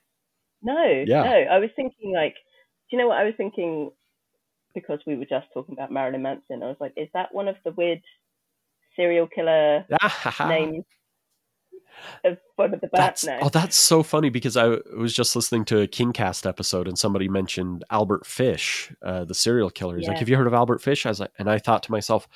[0.62, 1.04] No.
[1.06, 1.22] Yeah.
[1.22, 1.30] No.
[1.30, 3.90] I was thinking like, do you know what I was thinking?
[4.74, 7.56] Because we were just talking about Marilyn Manson, I was like, is that one of
[7.64, 8.00] the weird
[8.96, 9.86] serial killer
[10.40, 10.84] names
[12.24, 13.42] of one of the That's, bands?
[13.44, 17.28] oh, that's so funny because I was just listening to a Kingcast episode and somebody
[17.28, 19.96] mentioned Albert Fish, uh, the serial killer.
[19.96, 21.92] He's like, "Have you heard of Albert Fish?" I was like, and I thought to
[21.92, 22.28] myself,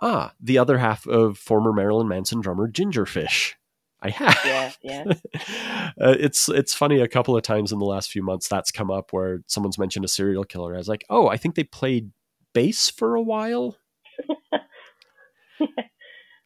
[0.00, 3.56] "Ah, the other half of former Marilyn Manson drummer Ginger Fish."
[4.02, 4.38] I have.
[4.44, 4.72] Yeah.
[4.82, 5.90] Yeah.
[6.00, 7.00] uh, it's it's funny.
[7.00, 10.04] A couple of times in the last few months, that's come up where someone's mentioned
[10.04, 10.74] a serial killer.
[10.74, 12.10] I was like, "Oh, I think they played
[12.52, 13.76] bass for a while."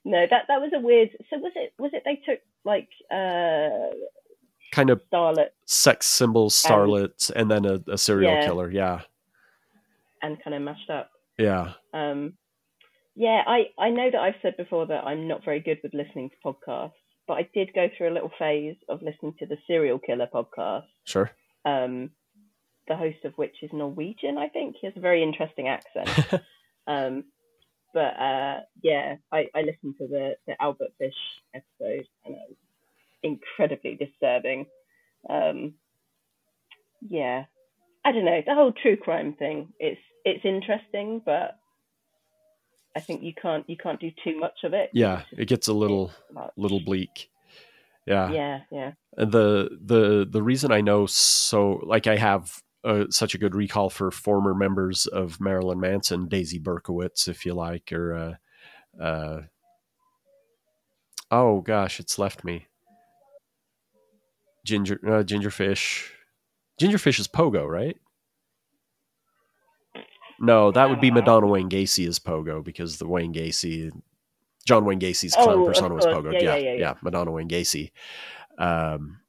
[0.04, 1.10] no, that that was a weird.
[1.28, 1.72] So was it?
[1.78, 3.94] Was it they took like uh
[4.72, 8.44] Kind of Starlet sex symbols, starlets, and then a, a serial Yeah.
[8.46, 8.70] killer.
[8.70, 9.00] Yeah,
[10.22, 11.10] and kind of mashed up?
[11.38, 11.72] yeah.
[11.92, 12.34] Um,
[13.14, 16.30] yeah, I, I know that I've said before that I'm not very good with listening
[16.30, 16.92] to podcasts,
[17.26, 20.86] but I did go through a little phase of listening to the Serial Killer podcast,
[21.04, 21.30] Sure.
[21.64, 22.10] um,
[22.88, 24.76] the host of which is Norwegian, I think.
[24.80, 26.42] He has a very interesting accent.
[26.86, 27.24] um,
[27.94, 31.14] but uh, yeah, I, I listened to the, the Albert Fish
[31.54, 32.56] episode and it was
[33.22, 34.66] incredibly disturbing.
[35.28, 35.74] Um,
[37.02, 37.44] yeah,
[38.04, 38.42] I don't know.
[38.44, 41.59] The whole true crime thing, it's it's interesting, but
[42.96, 44.90] I think you can't you can't do too much of it.
[44.92, 46.12] yeah, it gets a little
[46.56, 47.30] little bleak.
[48.06, 48.30] Yeah.
[48.32, 48.92] Yeah, yeah.
[49.16, 53.54] And the the the reason I know so like I have uh, such a good
[53.54, 58.38] recall for former members of Marilyn Manson, Daisy Berkowitz, if you like, or
[58.98, 59.42] uh, uh,
[61.30, 62.66] oh gosh, it's left me.
[64.64, 66.08] Ginger, uh, Gingerfish,
[66.80, 67.96] Gingerfish is Pogo, right?
[70.40, 73.90] No, that would be Madonna Wayne Gacy as Pogo because the Wayne Gacy,
[74.66, 76.06] John Wayne Gacy's clown Oh, persona was.
[76.06, 76.32] Pogo.
[76.32, 76.94] Yeah, Yeah, yeah, yeah, yeah.
[77.02, 77.92] Madonna Wayne Gacy.
[78.58, 79.20] Um,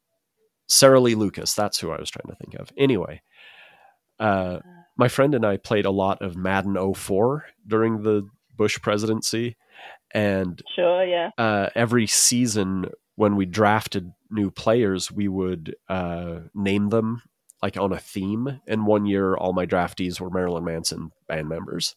[0.68, 2.72] Sara Lee Lucas, that's who I was trying to think of.
[2.78, 3.22] Anyway,
[4.20, 4.60] uh,
[4.98, 9.58] my friend and I played a lot of Madden 04 during the Bush presidency,
[10.14, 11.32] and Sure, yeah.
[11.38, 12.86] uh, every season
[13.16, 17.22] when we drafted new players, we would uh, name them
[17.62, 18.62] like on a theme.
[18.68, 21.96] And one year, all my draftees were Marilyn Manson band members.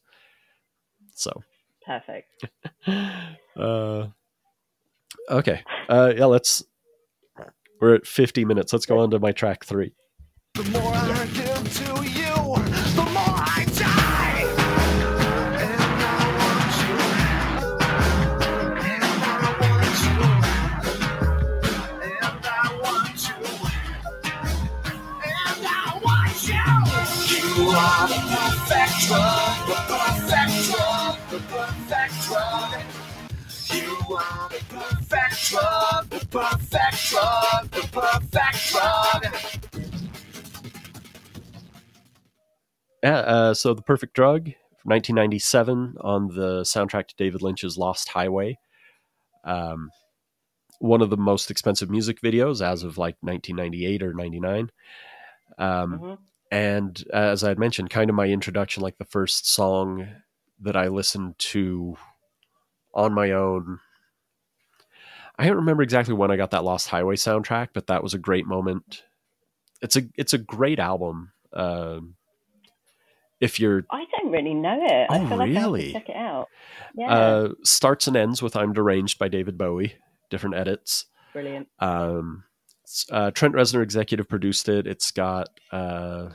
[1.15, 1.43] So,
[1.87, 2.29] Perfect.
[3.57, 4.09] uh,
[5.31, 6.63] okay, uh, yeah, let's.
[7.81, 8.73] We're at 50 minutes.
[8.73, 9.93] Let's go on to my track three.
[35.49, 39.35] Drug, the perfect drug, the perfect drug.
[43.03, 48.09] Yeah, uh, so The Perfect Drug from 1997 on the soundtrack to David Lynch's Lost
[48.09, 48.59] Highway.
[49.45, 49.91] Um,
[50.79, 54.71] one of the most expensive music videos as of like 1998 or 99.
[55.59, 56.19] Um, Mhm.
[56.51, 60.07] And uh, as I had mentioned, kind of my introduction, like the first song
[60.61, 61.97] that I listened to
[62.95, 63.81] on my own.
[65.39, 68.19] I don't remember exactly when I got that Lost Highway soundtrack, but that was a
[68.19, 69.03] great moment.
[69.83, 71.33] It's a it's a great album.
[71.53, 72.15] Um,
[73.41, 75.07] if you're I don't really know it.
[75.11, 75.93] Oh, I feel like I really?
[75.93, 76.49] check it out.
[76.95, 79.97] Yeah, uh, starts and ends with "I'm Deranged" by David Bowie,
[80.31, 81.07] different edits.
[81.33, 81.69] brilliant.
[81.81, 82.45] Um,
[83.11, 84.87] uh, Trent Reznor executive produced it.
[84.87, 86.31] It's got uh,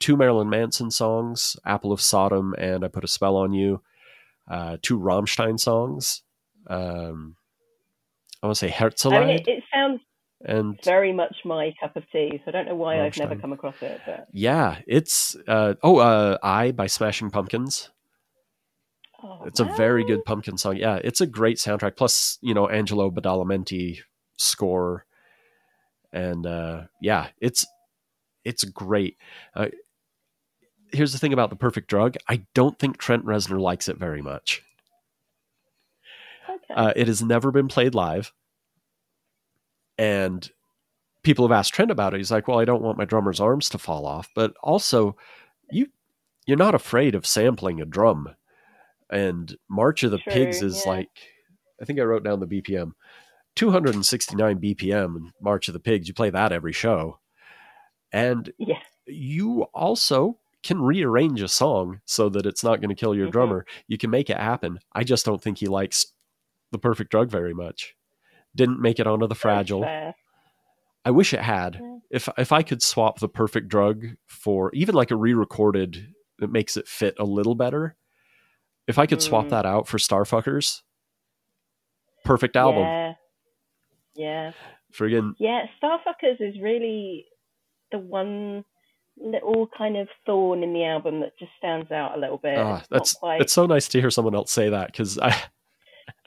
[0.00, 3.80] two Marilyn Manson songs, "Apple of Sodom" and "I Put a Spell on You."
[4.50, 6.22] Uh, two Rammstein songs.
[6.66, 7.36] Um,
[8.42, 10.00] I want to say I Herzeleid mean, it, it sounds
[10.44, 12.40] and very much my cup of tea.
[12.44, 15.98] So I don't know why I've never come across it, but yeah, it's uh, oh,
[15.98, 17.90] uh, "I" by Smashing Pumpkins.
[19.22, 20.76] oh, It's a very good pumpkin song.
[20.76, 21.96] Yeah, it's a great soundtrack.
[21.96, 23.98] Plus, you know, Angelo Badalamenti
[24.36, 25.04] score,
[26.12, 27.66] and uh, yeah, it's
[28.44, 29.16] it's great.
[29.56, 29.66] Uh,
[30.92, 32.16] here's the thing about the Perfect Drug.
[32.28, 34.62] I don't think Trent Reznor likes it very much.
[36.70, 36.80] Okay.
[36.80, 38.32] Uh, it has never been played live,
[39.96, 40.50] and
[41.22, 42.18] people have asked Trent about it.
[42.18, 45.16] He's like, "Well, I don't want my drummer's arms to fall off, but also,
[45.70, 45.88] you
[46.46, 48.34] you're not afraid of sampling a drum."
[49.10, 50.92] And March of the Pigs is yeah.
[50.92, 51.08] like,
[51.80, 52.92] I think I wrote down the BPM,
[53.56, 55.16] 269 BPM.
[55.16, 57.18] And March of the Pigs, you play that every show,
[58.12, 63.14] and yeah, you also can rearrange a song so that it's not going to kill
[63.14, 63.32] your Mhm.
[63.32, 63.66] drummer.
[63.86, 64.80] You can make it happen.
[64.92, 66.12] I just don't think he likes
[66.72, 67.94] the perfect drug very much.
[68.54, 69.84] Didn't make it onto the fragile.
[71.04, 71.80] I wish it had.
[72.10, 76.76] If if I could swap the perfect drug for even like a re-recorded that makes
[76.76, 77.96] it fit a little better.
[78.86, 79.50] If I could swap Mm.
[79.50, 80.82] that out for Starfuckers,
[82.24, 82.82] perfect album.
[82.84, 83.12] Yeah,
[84.14, 84.52] yeah,
[84.92, 85.66] Friggin' yeah.
[85.82, 87.26] Starfuckers is really
[87.92, 88.64] the one
[89.16, 92.56] little kind of thorn in the album that just stands out a little bit.
[92.58, 95.34] ah, It's that's it's so nice to hear someone else say that because I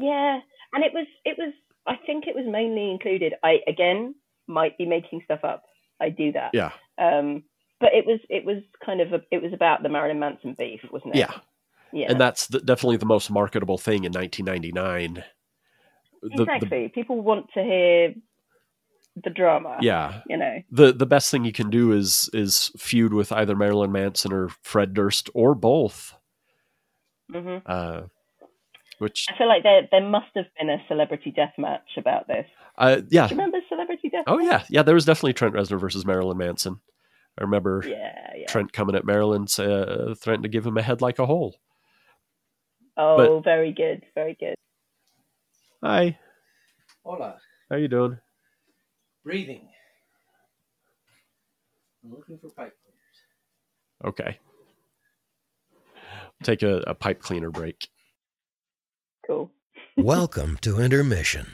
[0.00, 0.40] Yeah,
[0.72, 1.52] and it was it was
[1.86, 3.34] I think it was mainly included.
[3.42, 4.14] I again
[4.46, 5.64] might be making stuff up.
[6.00, 6.50] I do that.
[6.54, 7.44] yeah Um,
[7.78, 10.80] but it was it was kind of a, it was about the Marilyn Manson beef,
[10.90, 11.18] wasn't it?
[11.18, 11.32] yeah
[11.92, 12.10] yeah.
[12.10, 15.24] and that's the, definitely the most marketable thing in 1999.
[16.22, 16.88] The, the, exactly.
[16.88, 18.14] People want to hear
[19.22, 19.78] the drama.
[19.80, 20.62] yeah, You know.
[20.70, 24.50] the the best thing you can do is is feud with either Marilyn Manson or
[24.62, 26.14] Fred Durst or both.
[27.30, 28.02] hmm Uh,
[29.00, 32.46] which I feel like there there must have been a celebrity death match about this.
[32.78, 34.24] uh, yeah, Do you remember celebrity death?
[34.26, 34.46] oh Match?
[34.46, 34.82] yeah, yeah.
[34.82, 36.80] There was definitely Trent Reznor versus Marilyn Manson.
[37.38, 38.46] I remember Yeah, yeah.
[38.46, 41.56] Trent coming at Marilyn, uh, threatening to give him a head like a hole.
[42.96, 44.54] oh, very good, very good.
[45.82, 46.18] Hi,
[47.04, 47.38] Hola.
[47.70, 48.18] how you doing?
[49.24, 49.68] Breathing.
[52.04, 54.04] I'm looking for pipe cleaners.
[54.04, 54.38] Okay.
[56.42, 57.88] Take a, a pipe cleaner break.
[59.30, 59.52] Cool.
[59.96, 61.46] Welcome to Intermission.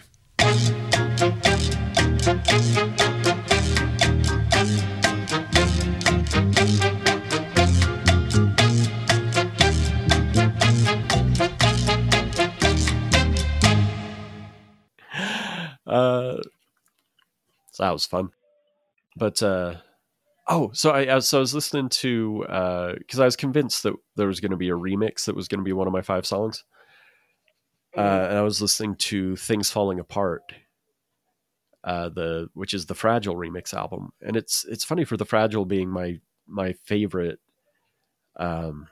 [15.86, 16.36] Uh,
[17.72, 18.30] so that was fun.
[19.16, 19.76] But uh,
[20.48, 22.40] oh, so I, I was- so I was listening to
[22.98, 25.60] because I was convinced that there was going to be a remix that was going
[25.60, 26.64] to be one of my five songs,
[27.96, 30.52] uh, and I was listening to "Things Falling Apart,"
[31.84, 35.64] uh, the which is the Fragile remix album, and it's it's funny for the Fragile
[35.64, 37.38] being my my favorite.
[38.36, 38.88] Um,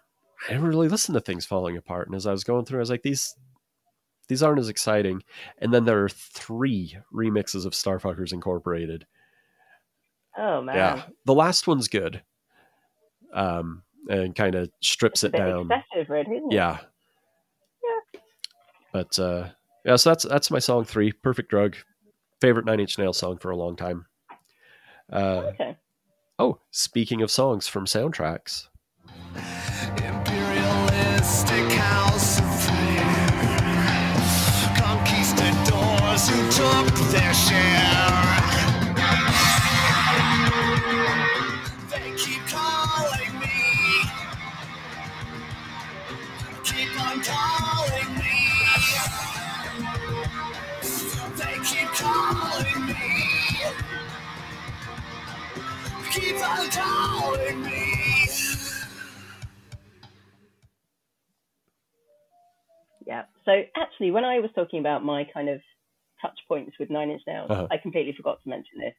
[0.49, 2.81] I didn't really listen to "Things Falling Apart," and as I was going through, I
[2.81, 3.35] was like, these
[4.29, 5.23] these aren't as exciting.
[5.59, 9.07] And then there are three remixes of Starfuckers Incorporated.
[10.37, 12.23] Oh man, Yeah, the last one's good,
[13.33, 15.71] um, and kind of strips it's it down.
[15.71, 16.37] excessive, really.
[16.39, 16.55] Isn't it?
[16.57, 16.79] Yeah.
[18.95, 19.49] But uh,
[19.85, 21.75] yeah, so that's that's my song three, "Perfect Drug,"
[22.41, 24.07] favorite Nine Inch Nails song for a long time.
[25.13, 25.77] Uh, Okay.
[26.39, 28.69] oh, speaking of songs from soundtracks,
[29.97, 33.03] Imperialistic house affair.
[34.79, 38.14] Conquistadors who took their share.
[56.63, 57.71] Keep calling me.
[63.07, 63.25] Yeah.
[63.45, 65.61] So actually, when I was talking about my kind of
[66.23, 67.69] touch points with Nine Inch Nails, Uh-huh.
[67.71, 68.95] I completely forgot to mention this.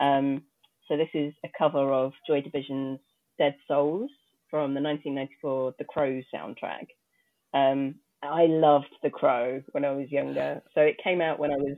[0.00, 0.44] Um,
[0.88, 3.00] so this is a cover of Joy Division's
[3.38, 4.10] "Dead Souls"
[4.50, 6.86] from the 1994 The Crow soundtrack.
[7.52, 10.62] Um, I loved The Crow when I was younger.
[10.74, 11.76] So it came out when I was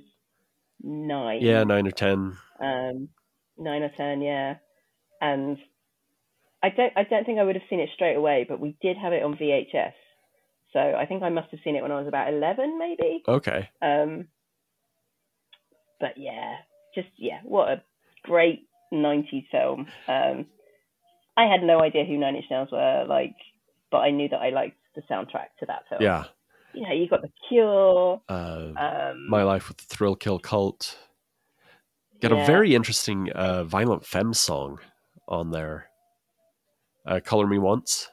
[0.83, 1.41] nine.
[1.43, 2.37] yeah, nine or ten.
[2.61, 3.09] um,
[3.59, 4.57] nine or ten, yeah.
[5.21, 5.59] And
[6.63, 8.97] I don't, I don't think I would have seen it straight away, but we did
[8.97, 9.93] have it on VHS.
[10.73, 13.23] So I think I must have seen it when I was about eleven, maybe.
[13.27, 14.29] Okay, Um,
[16.01, 16.57] but yeah,
[16.95, 17.83] just yeah, what a
[18.25, 19.87] great '90s film.
[20.09, 20.47] Um,
[21.37, 23.37] I had no idea who Nine Inch Nails were, like,
[23.91, 26.03] but I knew that I liked the soundtrack to that film.
[26.03, 26.25] yeah.
[26.75, 28.21] know, you got The Cure.
[28.29, 30.99] Uh, Um, my life with the Thrill Kill Cult.
[32.21, 34.79] Got a very interesting uh, Violent Femme song
[35.29, 35.89] on there.
[37.07, 38.09] Uh, Color Me Once.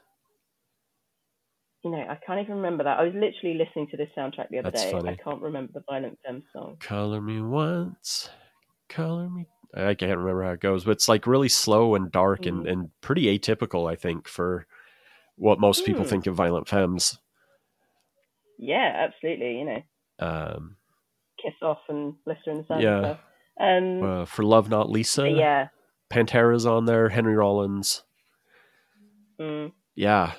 [1.83, 2.99] you know, I can't even remember that.
[2.99, 4.91] I was literally listening to this soundtrack the other That's day.
[4.91, 5.09] funny.
[5.09, 6.77] I can't remember the Violent Femme song.
[6.79, 8.29] Color Me Once.
[8.89, 9.47] Color Me.
[9.75, 12.71] I can't remember how it goes, but it's like really slow and dark and, Mm.
[12.71, 14.65] and pretty atypical, I think, for
[15.35, 16.09] what most people Hmm.
[16.09, 17.17] think of Violent Femmes.
[18.59, 19.57] Yeah, absolutely.
[19.59, 19.81] You know,
[20.19, 20.77] Um,
[21.41, 22.81] Kiss Off and Blister in the Sun.
[22.81, 23.17] Yeah.
[23.57, 24.03] And.
[24.03, 25.27] Um, uh, for Love Not Lisa.
[25.29, 25.67] yeah.
[26.13, 27.09] Pantera's on there.
[27.09, 28.03] Henry Rollins.
[29.39, 29.71] Mm.
[29.95, 30.33] Yeah.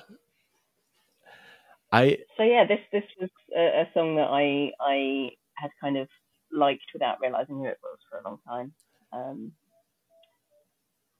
[1.91, 6.07] I So yeah, this this was a, a song that I I had kind of
[6.51, 8.71] liked without realizing who it was for a long time.
[9.11, 9.51] Um,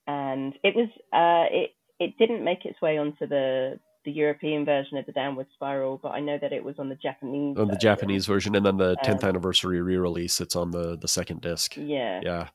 [0.08, 4.98] and it was uh, it it didn't make its way onto the the European version
[4.98, 7.58] of the Downward Spiral, but I know that it was on the Japanese.
[7.58, 7.80] on the version.
[7.80, 10.40] Japanese version, and then the 10th Um, anniversary re-release.
[10.40, 11.76] It's on the the second disc.
[11.76, 12.50] Yeah, Yeah,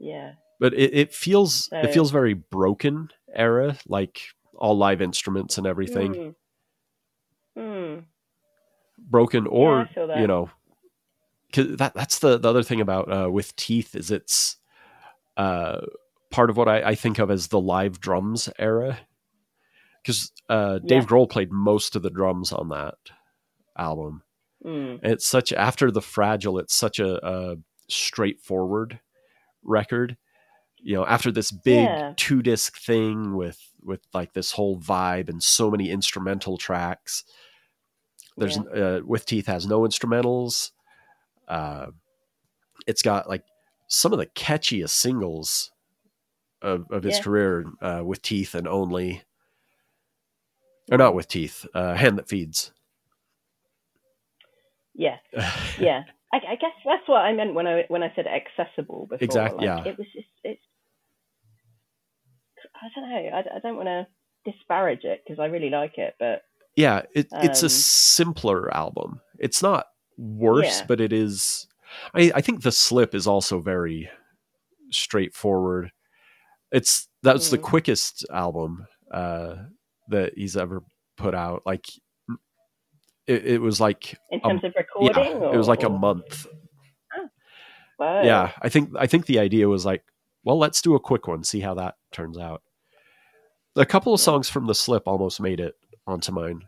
[0.00, 0.32] yeah,
[0.62, 4.20] but it, it feels it feels very broken era, like
[4.54, 6.34] all live instruments and everything
[7.56, 7.60] Hmm.
[7.60, 7.98] Hmm.
[8.98, 10.18] broken, or that.
[10.18, 10.50] you know,
[11.52, 14.56] 'cause that that's the the other thing about uh, with Teeth is it's
[15.36, 15.80] uh,
[16.30, 18.98] part of what I, I think of as the live drums era,
[20.02, 21.08] because uh, Dave Yeah.
[21.08, 22.94] Grohl played most of the drums on that
[23.76, 24.22] album.
[24.62, 24.96] Hmm.
[25.02, 27.56] it's such after the fragile it's such a, a
[27.88, 29.00] straightforward
[29.64, 30.16] record
[30.82, 32.12] you know after this big Yeah.
[32.16, 37.24] two disc thing with with like this whole vibe and so many instrumental tracks
[38.36, 40.70] there's uh, with teeth has no instrumentals
[41.48, 41.86] uh
[42.86, 43.44] it's got like
[43.88, 45.70] some of the catchiest singles
[46.62, 47.22] of, of his Yeah.
[47.22, 49.22] career uh, with teeth and only
[50.90, 52.72] or not with teeth uh hand that feeds
[54.94, 55.16] Yeah,
[55.78, 56.02] yeah.
[56.34, 59.24] I, I guess that's what I meant when I when I said accessible before.
[59.24, 59.90] Exactly, Like, yeah.
[59.92, 60.60] It was just it's.
[62.82, 63.16] I don't know.
[63.16, 64.06] I, I don't want to
[64.50, 66.42] disparage it because I really like it, but
[66.76, 69.20] Yeah, it, it's a Um, simpler album.
[69.38, 69.86] It's not
[70.18, 70.86] worse, Yeah.
[70.88, 71.66] but it is.
[72.14, 74.10] I, I think the slip is also very
[74.90, 75.92] straightforward.
[76.70, 77.62] It's that's the Mm.
[77.62, 79.56] quickest album uh,
[80.08, 80.82] that he's ever
[81.16, 81.62] put out.
[81.66, 81.86] Like
[83.26, 84.80] it, it was like in terms of yeah,
[85.10, 86.46] recording, it was like a or- month.
[87.98, 88.22] Wow.
[88.22, 90.02] Yeah, I think I think the idea was like,
[90.44, 92.62] well, let's do a quick one, see how that turns out.
[93.76, 95.74] A couple of songs from the slip almost made it
[96.06, 96.62] onto mine.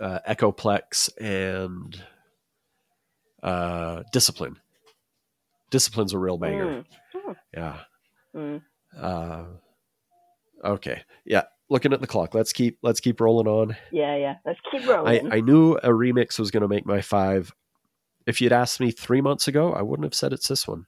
[0.00, 2.00] Uh, Echoplex and
[3.42, 4.56] uh, Discipline.
[5.70, 6.84] Discipline's a real banger.
[7.14, 7.36] Mm.
[7.54, 7.80] Yeah.
[8.34, 8.62] Mm.
[8.96, 9.44] Uh,
[10.64, 11.02] okay.
[11.24, 11.42] Yeah.
[11.68, 12.34] Looking at the clock.
[12.34, 13.76] Let's keep let's keep rolling on.
[13.90, 14.36] Yeah, yeah.
[14.44, 15.32] Let's keep I, rolling.
[15.32, 17.52] I knew a remix was going to make my five.
[18.24, 20.86] If you'd asked me three months ago, I wouldn't have said it's this one.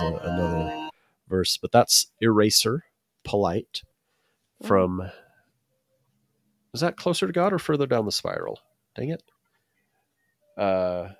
[0.00, 0.90] And then it does a, another
[1.28, 1.56] verse.
[1.56, 2.84] But that's Eraser,
[3.24, 3.82] Polite,
[4.62, 5.02] from.
[6.72, 8.58] Is that closer to God or further down the spiral?
[8.96, 9.22] Dang it.
[10.56, 11.10] Uh,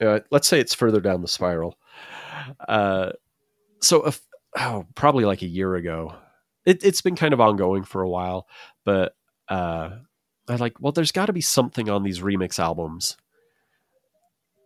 [0.00, 1.78] uh, let's say it's further down the spiral.
[2.68, 3.10] Uh,
[3.80, 4.20] so, if,
[4.56, 6.14] oh, probably like a year ago.
[6.66, 8.46] It, it's been kind of ongoing for a while,
[8.84, 9.14] but
[9.48, 9.90] uh,
[10.48, 10.80] I like.
[10.80, 13.16] Well, there's got to be something on these remix albums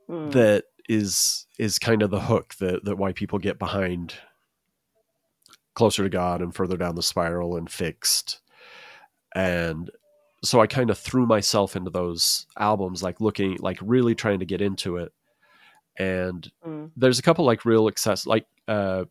[0.08, 0.30] Hmm.
[0.30, 4.14] that is is kind of the hook that that why people get behind
[5.74, 8.40] closer to god and further down the spiral and fixed
[9.34, 9.90] and
[10.44, 14.44] so i kind of threw myself into those albums like looking like really trying to
[14.44, 15.12] get into it
[15.98, 16.86] and Hmm.
[16.96, 19.04] there's a couple like real access like uh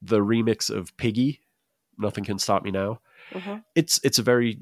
[0.00, 1.40] the remix of piggy
[1.98, 3.00] nothing can stop me now
[3.32, 3.62] Mhm.
[3.74, 4.58] it's it's a very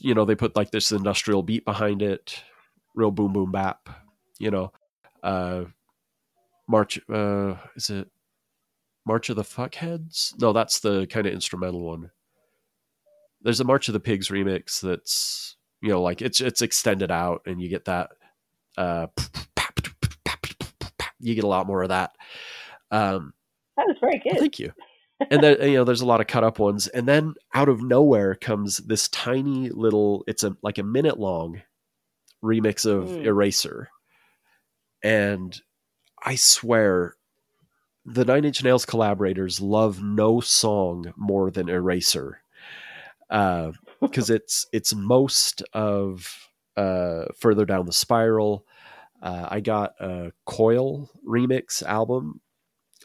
[0.00, 2.42] you know they put like this industrial beat behind it
[2.94, 3.88] real boom boom bap
[4.38, 4.72] you know
[5.22, 5.64] uh
[6.68, 8.08] march uh is it
[9.06, 12.10] march of the fuckheads no that's the kind of instrumental one
[13.42, 17.42] there's a march of the pigs remix that's you know like it's it's extended out
[17.46, 18.10] and you get that
[18.76, 19.06] uh
[21.20, 22.12] you get a lot more of that
[22.90, 23.32] um
[23.76, 24.38] That was very good.
[24.38, 24.72] thank you.
[25.32, 27.82] And then you know, there's a lot of cut up ones, and then out of
[27.82, 30.22] nowhere comes this tiny little.
[30.28, 31.60] It's a like a minute long
[32.40, 33.24] remix of Mm.
[33.24, 33.88] Eraser,
[35.02, 35.60] and
[36.22, 37.16] I swear,
[38.04, 42.40] the Nine Inch Nails collaborators love no song more than Eraser,
[43.28, 48.64] because it's it's most of uh, further down the spiral.
[49.20, 52.40] Uh, I got a Coil remix album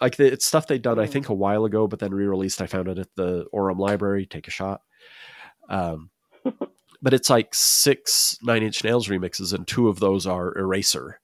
[0.01, 1.09] like the, it's stuff they'd done I Mm.
[1.11, 2.61] think a while ago, but then re-released.
[2.61, 4.25] I found it at the Orem Library.
[4.25, 4.81] Take a shot.
[5.69, 6.09] Um,
[7.01, 11.19] but it's like six Nine Inch Nails remixes, and two of those are Eraser.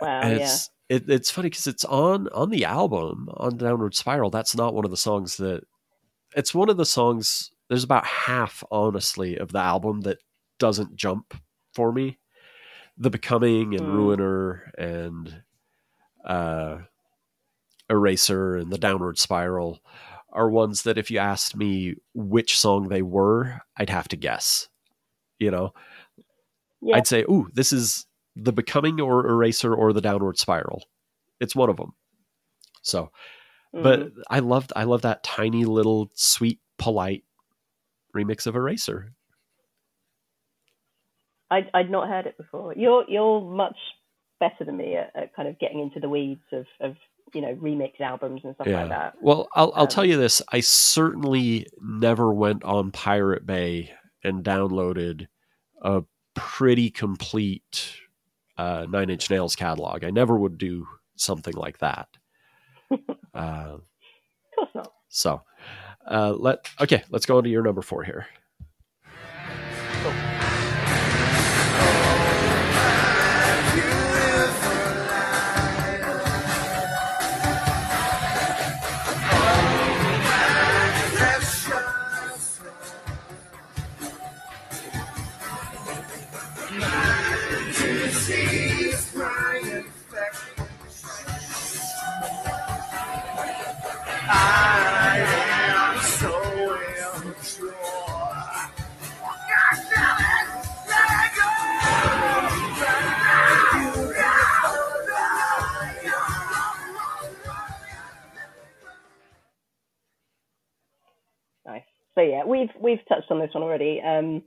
[0.00, 0.44] Wow, and yeah.
[0.44, 4.30] it's it, it's funny because it's on on the album on Downward Spiral.
[4.30, 5.64] That's not one of the songs that.
[6.36, 7.50] It's one of the songs.
[7.68, 10.18] There's about half, honestly, of the album that
[10.58, 11.34] doesn't jump
[11.74, 12.18] for me.
[12.98, 13.92] The Becoming and Mm.
[13.94, 15.42] Ruiner and
[16.24, 16.78] uh,
[17.88, 19.80] Eraser and the Downward Spiral
[20.32, 24.68] are ones that if you asked me which song they were, I'd have to guess.
[25.38, 25.72] You know,
[26.80, 26.96] Yeah.
[26.96, 28.06] I'd say, "Ooh, this is
[28.36, 30.84] the Becoming or Eraser or the Downward Spiral."
[31.40, 31.94] It's one of them.
[32.82, 33.10] So,
[33.72, 34.12] but Mhm.
[34.30, 37.24] I loved I love that tiny little sweet polite
[38.14, 39.12] remix of Eraser.
[41.50, 42.74] I'd, I'd not heard it before.
[42.76, 43.76] You're you're much
[44.38, 46.96] better than me at, at kind of getting into the weeds of, of
[47.34, 49.14] you know remix albums and stuff like that.
[49.20, 50.40] Well, I'll I'll Um, tell you this.
[50.52, 55.26] I certainly never went on Pirate Bay and downloaded
[55.82, 56.02] a
[56.34, 57.96] pretty complete
[58.60, 60.04] uh, Nine Inch Nails catalog.
[60.04, 60.86] I never would do
[61.16, 62.08] something like that.
[63.34, 63.82] uh, Of
[64.54, 64.92] course not.
[65.08, 65.42] so,
[66.10, 67.02] uh, let okay.
[67.10, 68.26] Let's go on to your number four here.
[112.14, 114.00] So yeah, we've we've touched on this one already.
[114.04, 114.42] Um,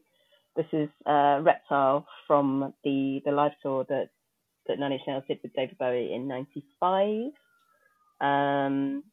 [0.55, 4.09] this is uh, Reptile from the the live tour that
[4.68, 7.32] that Nine Inch Nails did with David Bowie in '95.
[8.22, 9.03] Um,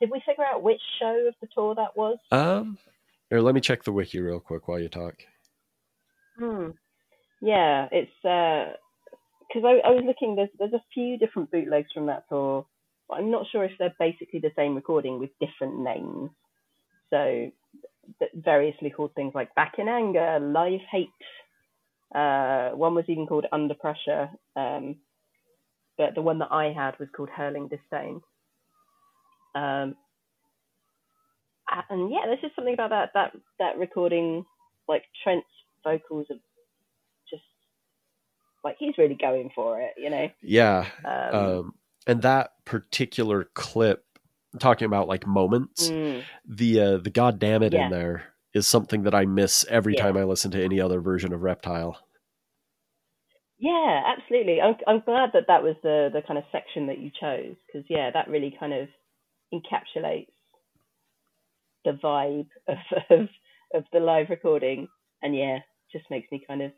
[0.00, 2.18] did we figure out which show of the tour that was?
[2.30, 2.78] Um,
[3.28, 5.14] here, let me check the wiki real quick while you talk.
[6.38, 6.70] Hmm.
[7.40, 10.36] Yeah, it's because I, I was looking.
[10.36, 12.66] There's there's a few different bootlegs from that tour,
[13.08, 16.30] but I'm not sure if they're basically the same recording with different names.
[17.10, 17.50] So
[18.34, 21.08] variously called things like Back in Anger, Live Hate.
[22.14, 24.30] Uh, one was even called Under Pressure.
[24.56, 24.96] Um,
[25.96, 28.22] but the one that I had was called Hurling Disdain.
[29.54, 29.96] Um,
[31.88, 34.44] and yeah, there's just something about that that that recording,
[34.88, 35.46] like Trent's
[35.84, 36.36] vocals are
[37.28, 37.42] just
[38.64, 40.28] like he's really going for it, you know.
[40.42, 40.86] Yeah.
[41.04, 41.74] Um, Um,
[42.06, 44.04] and that particular clip,
[44.58, 47.84] talking about like moments, mm, the uh, the God damn it Yeah.
[47.84, 48.24] in there
[48.54, 50.02] is something that I miss every Yeah.
[50.02, 51.98] time I listen to any other version of Reptile.
[53.58, 54.60] yeah, absolutely.
[54.60, 57.86] I'm I'm glad that that was the the kind of section that you chose because
[57.88, 58.88] yeah, that really kind of
[59.52, 60.28] encapsulates
[61.84, 62.78] the vibe of
[63.10, 63.28] of,
[63.74, 64.88] of the live recording,
[65.22, 65.58] and yeah,
[65.92, 66.72] just makes me kind of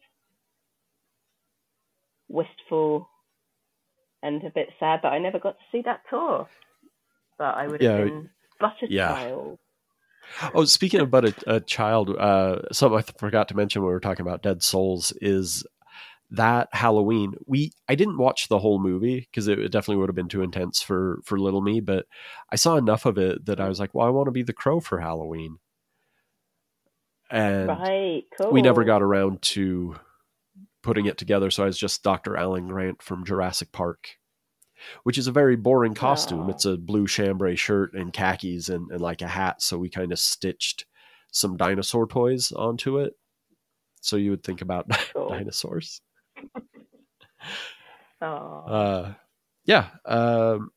[2.28, 3.08] wistful
[4.22, 6.48] and a bit sad that I never got to see that tour.
[7.42, 8.30] But I would have Yeah, been
[8.60, 9.14] but a yeah.
[9.14, 9.58] child.
[10.54, 13.94] Oh, speaking of but a, a child, uh, something I forgot to mention when we
[13.94, 15.66] were talking about Dead Souls is
[16.30, 17.34] that Halloween.
[17.48, 20.42] We I didn't watch the whole movie because it, it definitely would have been too
[20.42, 22.06] intense for for little me, but
[22.52, 24.52] I saw enough of it that I was like, well, I want to be the
[24.52, 25.56] crow for Halloween,
[27.28, 28.52] and right, cool.
[28.52, 29.96] we never got around to
[30.84, 31.50] putting it together.
[31.50, 32.36] So I was just Dr.
[32.36, 34.10] Alan Grant from Jurassic Park,
[35.04, 36.42] which is a very boring costume.
[36.46, 36.50] Aw.
[36.50, 39.62] It's a blue chambray shirt and khakis and, and like a hat.
[39.62, 40.86] So we kind of stitched
[41.32, 43.14] some dinosaur toys onto it.
[44.00, 45.28] So you would think about Cool.
[45.28, 46.00] dinosaurs.
[48.20, 48.64] Aw.
[48.66, 49.14] Uh,
[49.64, 49.88] yeah.
[50.04, 50.70] Um,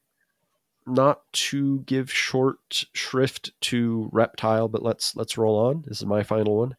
[0.87, 5.83] not to give short shrift to reptile, but let's let's roll on.
[5.87, 6.75] This is my final one.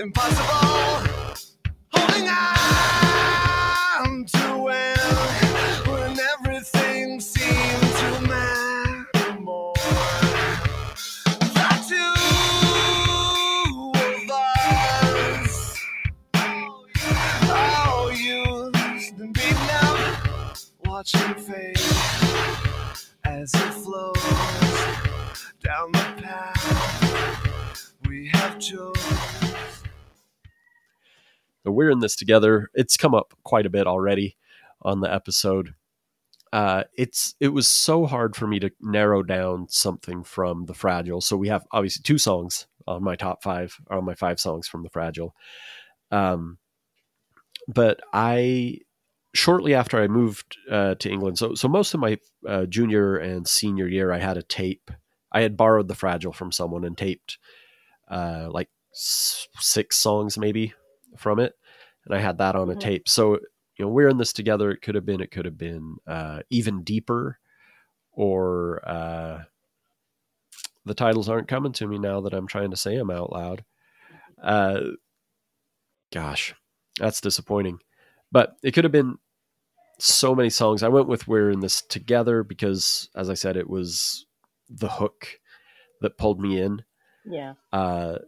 [0.00, 0.44] Impossible.
[1.92, 4.77] Holding on to
[31.78, 32.70] we're in this together.
[32.74, 34.36] It's come up quite a bit already
[34.82, 35.74] on the episode.
[36.52, 41.20] Uh, it's it was so hard for me to narrow down something from the Fragile.
[41.20, 44.82] So we have obviously two songs on my top five, on my five songs from
[44.82, 45.36] the Fragile.
[46.10, 46.58] Um,
[47.68, 48.78] but I
[49.32, 53.46] shortly after I moved uh, to England, so so most of my uh, junior and
[53.46, 54.90] senior year, I had a tape.
[55.30, 57.38] I had borrowed the Fragile from someone and taped
[58.10, 60.74] uh, like six songs maybe
[61.16, 61.54] from it,
[62.08, 62.80] and I had that on a Mhm.
[62.80, 63.08] tape.
[63.08, 63.34] So
[63.78, 64.70] you know, we're in this together.
[64.72, 67.38] It could have been, it could have been uh, even deeper,
[68.12, 69.44] or uh,
[70.84, 73.64] the titles aren't coming to me now that I'm trying to say them out loud.
[74.42, 74.80] Uh,
[76.12, 76.54] gosh,
[76.98, 77.78] that's disappointing.
[78.32, 79.18] But it could have been
[79.98, 80.82] so many songs.
[80.82, 84.26] I went with "We're in This Together" because, as I said, it was
[84.68, 85.40] the hook
[86.00, 86.82] that pulled me in
[87.24, 87.54] yeah.
[87.72, 88.18] uh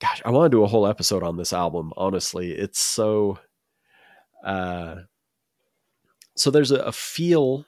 [0.00, 2.52] gosh i want to do a whole episode on this album honestly.
[2.52, 3.38] It's so
[4.44, 4.96] uh
[6.36, 7.66] so there's a, a feel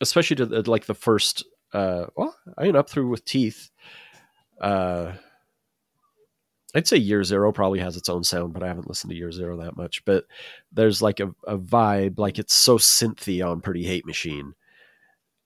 [0.00, 3.70] especially to the, like the first uh well i mean up through with teeth
[4.60, 5.12] uh
[6.76, 9.32] i'd say year zero probably has its own sound but i haven't listened to year
[9.32, 10.04] zero that much.
[10.04, 10.24] But
[10.72, 14.54] there's like a, a vibe like it's so synthy on pretty hate machine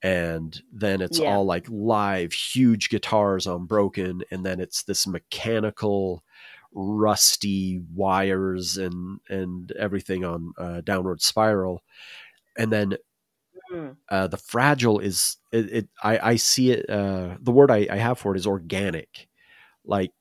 [0.02, 1.28] and then it's Yeah.
[1.28, 6.22] all like live huge guitars on broken and then it's this mechanical
[6.72, 11.82] rusty wires and and everything on uh, downward spiral
[12.58, 12.96] and then
[13.72, 13.96] Mm.
[14.08, 17.96] uh, the fragile is it, it I, I see it uh, the word I, I
[17.96, 19.28] have for it is organic
[19.84, 20.12] like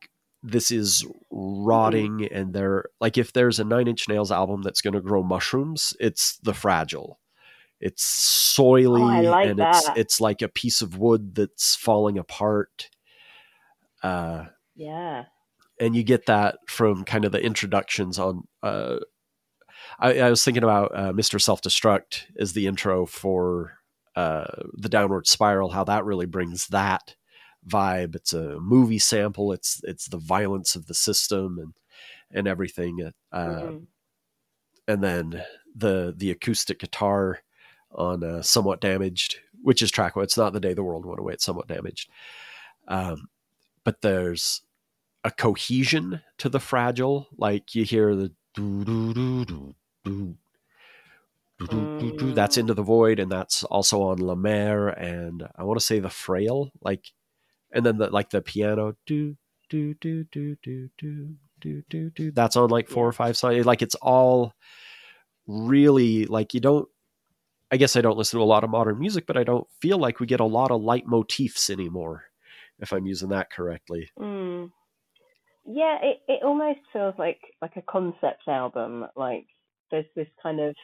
[0.44, 4.94] this is rotting and they're like if there's a nine inch nails album that's going
[4.96, 7.20] to grow mushrooms it's the fragile
[7.80, 9.98] it's soily Oh, like and it's that.
[9.98, 12.90] it's like a piece of wood that's falling apart
[14.04, 14.46] uh
[14.76, 15.26] Yeah.
[15.80, 18.98] and you get that from kind of the introductions on uh
[20.00, 21.40] I, I was thinking about uh, Mr.
[21.40, 23.74] Self Destruct as the intro for
[24.16, 27.16] uh, the Downward Spiral, how that really brings that
[27.68, 28.16] vibe.
[28.16, 29.52] It's a movie sample.
[29.54, 31.74] It's it's the violence of the system and
[32.32, 33.12] and everything.
[33.32, 33.88] Uh, Mhm.
[34.88, 35.44] and then
[35.76, 37.40] the the acoustic guitar
[37.92, 41.20] on uh, somewhat damaged which is track one it's not the day the world went
[41.20, 42.10] away it's somewhat damaged
[42.88, 43.28] um,
[43.84, 44.62] but there's
[45.24, 50.36] a cohesion to the fragile like you hear the doo doo doo doo
[52.18, 52.34] doo.
[52.34, 56.00] that's into the void and that's also on la mer and i want to say
[56.00, 57.12] the frail like
[57.72, 59.36] and then the like the piano do
[59.70, 63.66] do do do do do do do do that's on like four or five songs
[63.66, 64.54] like it's all
[65.48, 66.88] really like you don't
[67.72, 69.98] I guess I don't listen to a lot of modern music, but I don't feel
[69.98, 72.26] like we get a lot of leitmotifs anymore,
[72.80, 74.10] if I'm using that correctly.
[74.18, 74.72] Mm.
[75.66, 79.06] Yeah, it, it almost feels like like a concept album.
[79.18, 79.48] Like
[79.92, 80.76] there's this kind of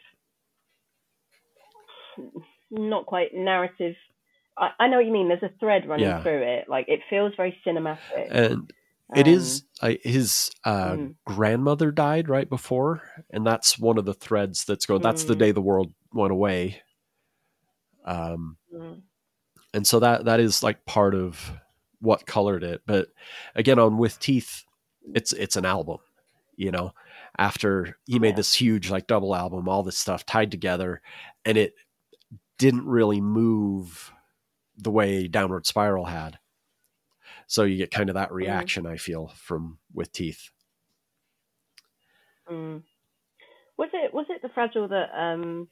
[2.69, 3.95] not quite narrative.
[4.57, 5.29] I, I know what you mean.
[5.29, 6.21] There's a thread running Yeah.
[6.21, 6.65] through it.
[6.67, 8.27] Like it feels very cinematic.
[8.29, 8.73] And
[9.15, 11.15] it Um, is I, his uh, Mm.
[11.25, 15.01] grandmother died right before, and that's one of the threads that's going.
[15.01, 15.39] That's the Mm.
[15.39, 16.81] day the world went away.
[18.05, 19.01] Um, mm,
[19.73, 21.51] and so that that is like part of
[21.99, 22.81] what colored it.
[22.85, 23.09] But
[23.55, 24.63] again, on with teeth,
[25.13, 25.99] it's it's an album.
[26.55, 26.93] You know,
[27.37, 28.35] after he made Yeah.
[28.37, 31.01] this huge like double album, all this stuff tied together,
[31.45, 31.73] and it
[32.57, 34.11] didn't really move
[34.77, 36.39] the way Downward Spiral had.
[37.53, 40.49] So you get kind of that reaction I feel from with teeth.
[42.51, 42.81] mm.
[43.77, 45.67] Was it was it the fragile that um,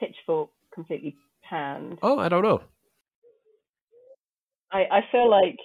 [0.00, 1.14] Pitchfork completely
[1.48, 1.98] panned?
[2.00, 2.62] Oh, I don't know.
[4.72, 5.58] I, I feel like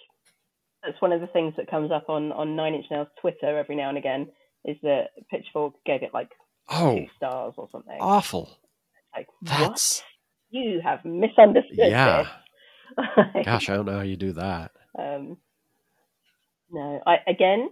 [0.84, 3.78] that's one of the things that comes up on, on Nine Inch Nails Twitter every
[3.78, 4.28] now and again
[4.66, 6.32] is that Pitchfork gave it like
[6.70, 7.98] Oh, two stars or something.
[8.02, 8.58] awful.
[9.16, 10.04] like That's what?
[10.52, 12.24] You have misunderstood yeah.
[12.24, 12.28] this.
[13.46, 14.72] Gosh, I don't know how you do that.
[14.98, 15.38] um,
[16.72, 17.70] no, I again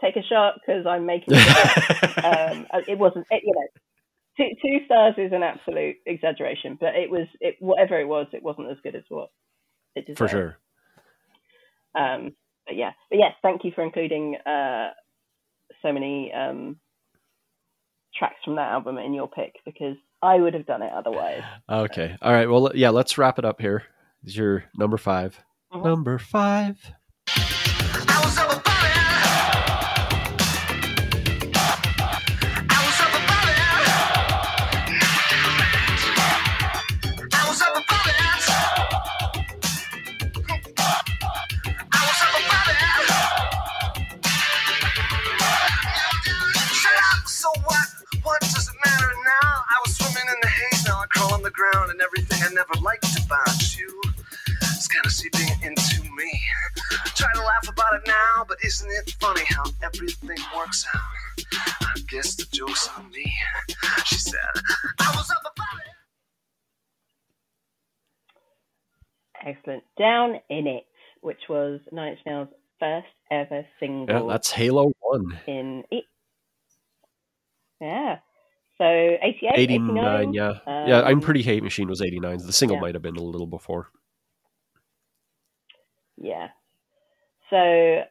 [0.00, 1.34] take a shot because I'm making.
[1.36, 3.26] it um, it wasn't.
[3.30, 3.68] It, you know,
[4.36, 8.42] two two stars is an absolute exaggeration, but it was it whatever it was, it
[8.42, 9.30] wasn't as good as what
[9.94, 10.18] it deserved.
[10.18, 10.58] For sure.
[11.94, 12.32] Um,
[12.66, 14.90] but yeah, but yes, thank you for including uh,
[15.82, 16.76] so many um,
[18.14, 21.42] tracks from that album in your pick because I would have done it otherwise.
[21.68, 22.16] Okay.
[22.22, 22.48] All right.
[22.48, 23.82] Well, yeah, let's wrap it up here.
[24.22, 25.42] This is your number 5
[25.72, 25.84] Mhm.
[25.84, 26.92] Number five.
[55.12, 56.40] Seeping into me.
[57.14, 61.44] Try to laugh about it now, but isn't it funny how everything works out?
[61.82, 63.32] I guess the joke's on me.
[64.06, 64.38] She said,
[65.00, 65.80] I was up above
[69.44, 69.48] it.
[69.48, 69.82] Excellent.
[69.98, 70.84] Down in it,
[71.20, 72.48] which was Nine Inch Nails'
[72.78, 75.38] first ever single Yeah, that's Halo 1.
[75.46, 76.04] in it.
[77.80, 78.18] Yeah.
[78.78, 80.32] So 88, 89, 89.
[80.34, 80.58] yeah.
[80.86, 82.38] yeah, I'm Um, pretty hate machine was 89.
[82.38, 82.80] The single yeah.
[82.80, 83.88] might have been a little before.
[86.22, 86.48] Yeah.
[87.50, 88.02] So,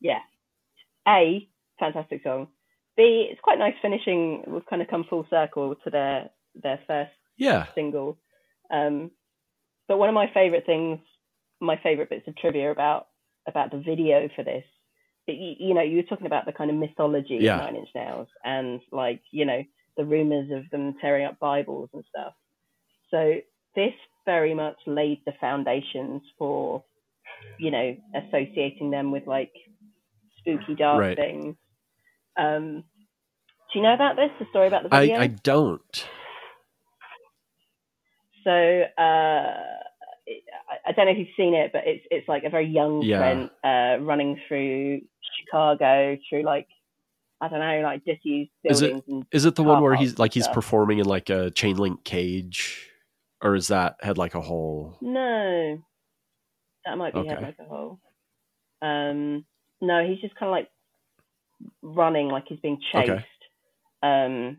[0.00, 0.20] yeah.
[1.08, 1.48] A,
[1.78, 2.48] fantastic song.
[2.96, 4.44] B, it's quite nice finishing.
[4.46, 7.66] We've kind of come full circle to their their first Yeah.
[7.74, 8.16] single.
[8.70, 9.10] Um,
[9.88, 11.00] but one of my favorite things,
[11.60, 13.08] my favorite bits of trivia about
[13.46, 14.64] about the video for this,
[15.26, 17.56] you, you know, you were talking about the kind of mythology Yeah.
[17.58, 19.62] of Nine Inch Nails and like you know
[19.96, 22.34] the rumors of them tearing up Bibles and stuff.
[23.10, 23.40] So
[23.74, 23.94] this
[24.24, 26.82] very much laid the foundations for
[27.58, 29.52] you know associating them with like
[30.38, 31.16] spooky dark Right.
[31.16, 31.56] things.
[32.36, 32.84] Um,
[33.72, 34.30] do you know about this?
[34.38, 35.18] The story about the video?
[35.18, 36.06] I don't.
[38.44, 39.54] So uh,
[40.26, 42.68] it, I- I don't know if you've seen it, but it's it's like a very
[42.68, 43.18] young Yeah.
[43.18, 45.00] Trent uh, running through
[45.40, 46.68] Chicago through like
[47.40, 50.18] I don't know like disused Is it- buildings and Is it the one where he's
[50.18, 52.90] like he's performing in like a chain link cage?
[53.42, 55.82] Or is that had like a whole no,
[56.86, 57.42] that might be head Okay.
[57.42, 58.00] like a hole.
[58.82, 59.44] Um,
[59.82, 60.70] no, he's just kind of like
[61.82, 63.10] running like he's being chased.
[63.10, 63.24] Okay.
[64.02, 64.58] Um,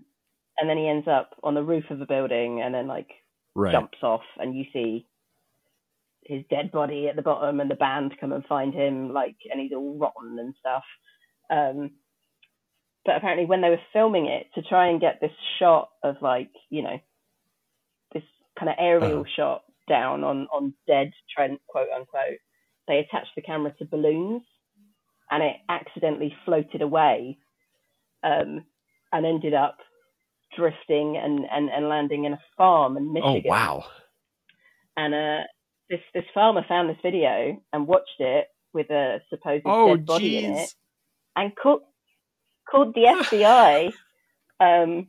[0.59, 3.09] and then he ends up on the roof of a building and then like
[3.55, 3.73] right?
[3.73, 5.07] jumps off and you see
[6.25, 9.61] his dead body at the bottom and the band come and find him like and
[9.61, 10.83] he's all rotten and stuff
[11.49, 11.91] um
[13.05, 16.49] but apparently when they were filming it to try and get this shot of like
[16.69, 16.99] you know
[18.13, 18.23] this
[18.59, 19.33] kind of aerial Uh-huh.
[19.37, 22.39] shot down on on dead trent quote unquote
[22.87, 24.43] they attached the camera to balloons
[25.29, 27.37] and it accidentally floated away
[28.23, 28.63] um
[29.11, 29.77] and ended up
[30.55, 33.43] drifting and, and, and landing in a farm in Michigan.
[33.45, 33.85] Oh wow.
[34.95, 35.43] and uh,
[35.89, 40.37] this this farmer found this video and watched it with a supposed Oh dead body
[40.37, 40.73] in it,
[41.35, 41.81] and called
[42.69, 43.93] called the FBI,
[44.59, 45.07] um,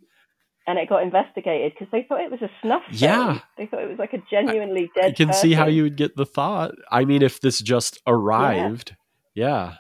[0.69, 2.99] and it got investigated because they thought it was a snuff film.
[3.01, 3.41] Yeah.
[3.57, 5.07] they thought it was like a genuinely dead.
[5.07, 6.75] I can see how you would get the thought.
[6.91, 8.95] I mean, if this just arrived,
[9.35, 9.77] yeah,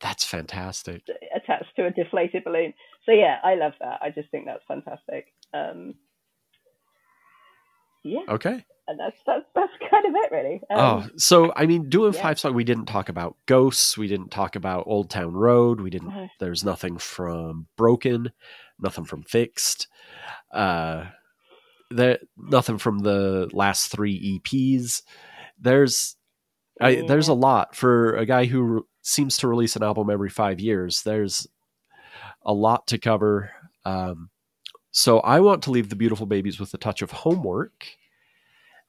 [0.00, 1.02] that's fantastic.
[1.34, 2.74] attached to a deflated balloon.
[3.06, 4.00] so yeah, I love that.
[4.02, 5.32] I just think that's fantastic.
[5.54, 5.94] Um,
[8.04, 8.64] yeah, Okay.
[8.88, 10.60] And that's that's that's kind of it, really.
[10.70, 12.22] Um, oh, so I mean, doing yeah.
[12.22, 13.98] five song, we didn't talk about Ghosts.
[13.98, 15.80] We didn't talk about Old Town Road.
[15.80, 16.30] We didn't.
[16.40, 18.32] There's nothing from Broken.
[18.78, 19.88] Nothing from Fixed.
[20.52, 21.06] Uh,
[21.90, 25.02] there nothing from the last three EPs.
[25.58, 26.16] There's,
[26.80, 30.28] I, there's a lot for a guy who re- seems to release an album every
[30.28, 31.02] five years.
[31.02, 31.46] There's
[32.44, 33.50] a lot to cover.
[33.84, 34.30] Um,
[34.90, 37.86] so I want to leave the beautiful babies with a touch of homework,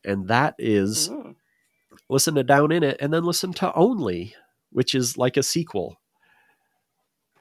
[0.07, 1.35] and that is mm,
[2.09, 4.33] listen to Down in It and then listen to Only,
[4.71, 5.99] which is like a sequel.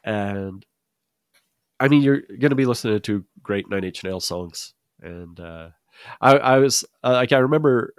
[0.04, 0.64] And
[1.80, 4.74] I mean, you're going to be listening to great Nine Inch Nails songs.
[5.00, 5.70] And uh,
[6.20, 7.94] I, I was uh, like, I remember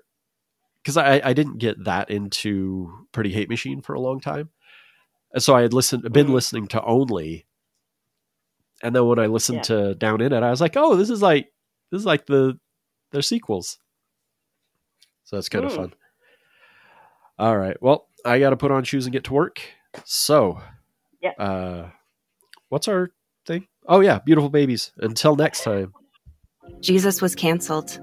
[0.81, 4.49] because I, I didn't get that into Pretty Hate Machine for a long time.
[5.33, 6.33] And so I had listened, been Mhm.
[6.33, 7.45] listening to Only.
[8.81, 9.63] And then when I listened Yeah.
[9.91, 11.51] to Down in It, I was like, oh, this is like,
[11.91, 12.57] this is like the,
[13.11, 13.77] their sequels.
[15.27, 15.75] So that's kind of Mm.
[15.75, 15.93] fun.
[17.37, 17.75] All right.
[17.81, 19.61] Well, I got to put on shoes and get to work.
[20.05, 20.61] So,
[21.21, 21.31] Yeah.
[21.37, 21.89] Uh,
[22.69, 23.11] what's our
[23.45, 23.67] thing?
[23.87, 24.93] Oh yeah, beautiful babies.
[24.97, 25.93] Until next time.
[26.79, 27.99] Jesus was canceled.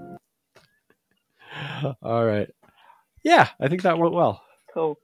[2.03, 2.51] All right.
[3.23, 4.43] Yeah, I think that went well.
[4.75, 4.99] cool.